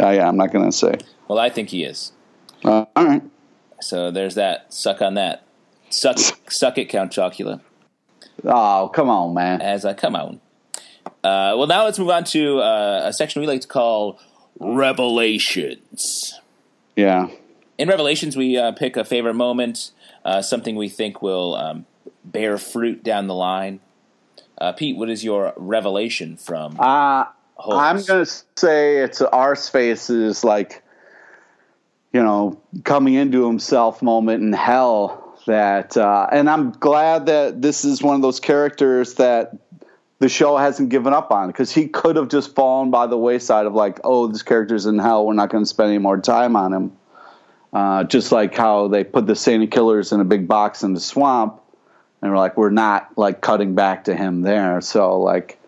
[0.01, 0.95] Uh, yeah, I'm not going to say.
[1.27, 2.13] Well, I think he is.
[2.65, 3.23] Uh, all right.
[3.81, 4.73] So there's that.
[4.73, 5.43] Suck on that.
[5.91, 6.19] Suck,
[6.51, 7.61] suck it, Count Chocula.
[8.45, 9.61] Oh, come on, man.
[9.61, 10.41] As I come on.
[11.07, 14.21] Uh, well, now let's move on to uh, a section we like to call
[14.61, 16.39] Revelations.
[16.97, 17.29] Yeah.
[17.79, 19.91] In Revelations, we uh, pick a favorite moment,
[20.25, 21.87] uh, something we think will um,
[22.25, 23.81] bear fruit down the line.
[24.61, 27.25] Uh, Pete, what is your revelation from Uh?
[27.61, 30.83] I'm going to say it's Arseface's like,
[32.13, 35.28] you know, coming into himself moment in hell.
[35.49, 39.57] That, uh, and I'm glad that this is one of those characters that
[40.19, 43.65] the show hasn't given up on because he could have just fallen by the wayside
[43.65, 45.25] of like, oh, this character's in hell.
[45.25, 46.93] We're not going to spend any more time on him.
[47.73, 50.93] Uh, just like how they put the Saint of Killers in a big box in
[50.93, 51.63] the swamp,
[52.21, 54.83] and we're like, we're not like cutting back to him there.
[54.83, 55.59] So like,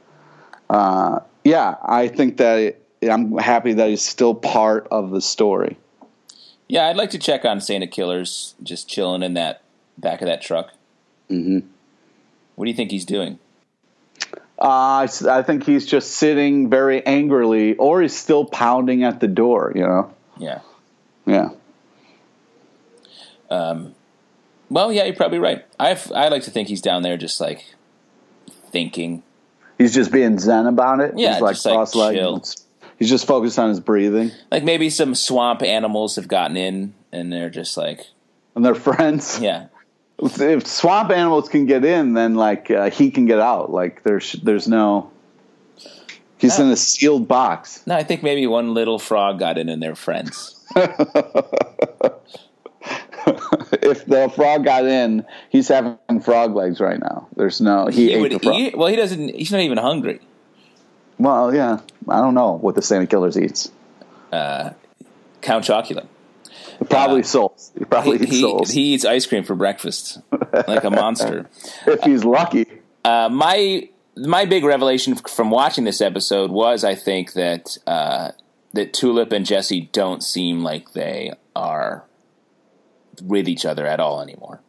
[0.68, 5.78] uh, yeah, I think that it, I'm happy that he's still part of the story.
[6.68, 9.62] Yeah, I'd like to check on Saint of Killers just chilling in that
[9.99, 10.70] back of that truck.
[11.30, 11.64] Mhm.
[12.57, 13.38] What do you think he's doing?
[14.59, 19.72] Uh, I think he's just sitting very angrily, or he's still pounding at the door.
[19.74, 20.59] You know, Yeah.
[21.26, 21.49] yeah.
[23.49, 25.64] Well, yeah, you're probably right.
[25.78, 27.64] I I like to think he's down there just like
[28.70, 29.22] thinking.
[29.78, 31.14] He's just being zen about it.
[31.16, 32.18] Yeah, he's like just, like, cross-legged.
[32.20, 32.43] chill.
[32.99, 37.32] He's just focused on his breathing, Like maybe some swamp animals have gotten in, and
[37.32, 38.07] they're just like,
[38.55, 39.41] and they're friends.
[39.41, 39.66] yeah,
[40.23, 43.71] If swamp animals can get in, then like uh, he can get out.
[43.71, 45.11] Like there's there's no.
[46.39, 47.87] He's in a sealed box.
[47.87, 50.59] no, I think maybe one little frog got in, and they're friends.
[50.77, 50.97] if
[54.07, 57.29] the frog got in, he's having frog legs right now.
[57.37, 58.75] There's no he, He ate would the frog.
[58.75, 59.35] Well, he doesn't.
[59.35, 60.21] He's not even hungry.
[61.18, 63.71] Well, yeah, I don't know what the Saint of Killers eats.
[64.33, 64.71] Uh,
[65.43, 66.07] Count Chocula.
[66.89, 67.72] Probably souls.
[67.78, 70.20] He probably He, eats he, souls he eats ice cream for breakfast,
[70.66, 71.49] like a monster.
[71.87, 72.66] if he's lucky.
[73.05, 78.31] Uh, my my big revelation from watching this episode was, I think that uh,
[78.72, 82.05] that Tulip and Jesse don't seem like they are
[83.22, 84.61] with each other at all anymore.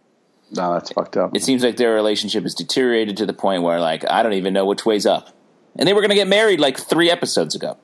[0.52, 1.36] No, that's fucked up.
[1.36, 4.54] It seems like their relationship has deteriorated to the point where, like, I don't even
[4.54, 5.30] know which way's up.
[5.78, 7.78] And they were going to get married like three episodes ago.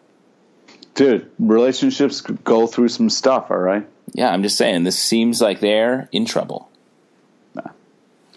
[0.93, 3.49] Dude, relationships go through some stuff.
[3.51, 6.69] All right, Yeah, I'm just saying, this seems like they're in trouble.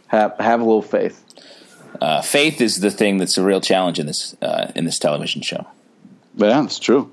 [0.08, 1.24] have have a little faith.
[2.00, 5.42] Uh, faith is the thing that's a real challenge in this uh, in this television
[5.42, 5.66] show.
[6.36, 7.12] Yeah, it's true.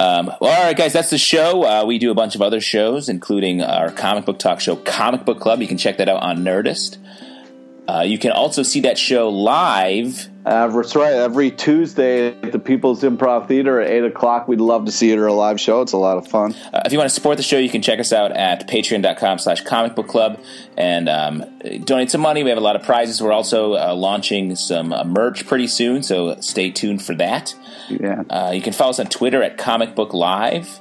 [0.00, 1.64] Um, well, all right, guys, that's the show.
[1.64, 5.24] Uh, we do a bunch of other shows, including our comic book talk show, Comic
[5.24, 5.60] Book Club.
[5.60, 6.98] You can check that out on Nerdist.
[7.88, 10.28] Uh, you can also see that show live.
[10.48, 11.12] Uh, that's right.
[11.12, 14.48] Every Tuesday at the People's Improv Theater at eight o'clock.
[14.48, 15.82] We'd love to see it or a live show.
[15.82, 16.54] It's a lot of fun.
[16.72, 19.38] Uh, if you want to support the show, you can check us out at patreon.com
[19.40, 20.40] slash comic book club
[20.76, 21.44] and um,
[21.84, 22.42] donate some money.
[22.42, 23.20] We have a lot of prizes.
[23.20, 27.54] We're also uh, launching some uh, merch pretty soon, so stay tuned for that.
[27.90, 30.80] Yeah, Uh, you can follow us on Twitter at Comic Book Live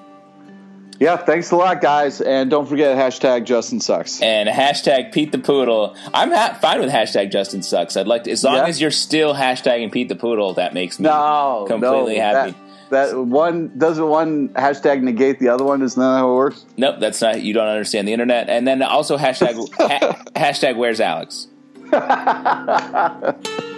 [1.00, 1.18] yeah.
[1.18, 4.22] Thanks a lot, guys, and don't forget hashtag Justin sucks.
[4.22, 5.96] and hashtag Pete the Poodle.
[6.14, 7.96] I'm ha- fine with hashtag Justin Sucks.
[7.98, 8.66] I'd like to, as long Yeah.
[8.68, 12.52] as you're still hashtagging Pete the Poodle, that makes me No, completely no, happy.
[12.90, 15.82] That, that one doesn't one hashtag negate the other one.
[15.82, 16.66] Isn't that how it works?
[16.78, 17.42] Nope, that's not.
[17.42, 18.50] You don't understand the internet.
[18.50, 21.48] And then also hashtag ha- hashtag Where's Alex.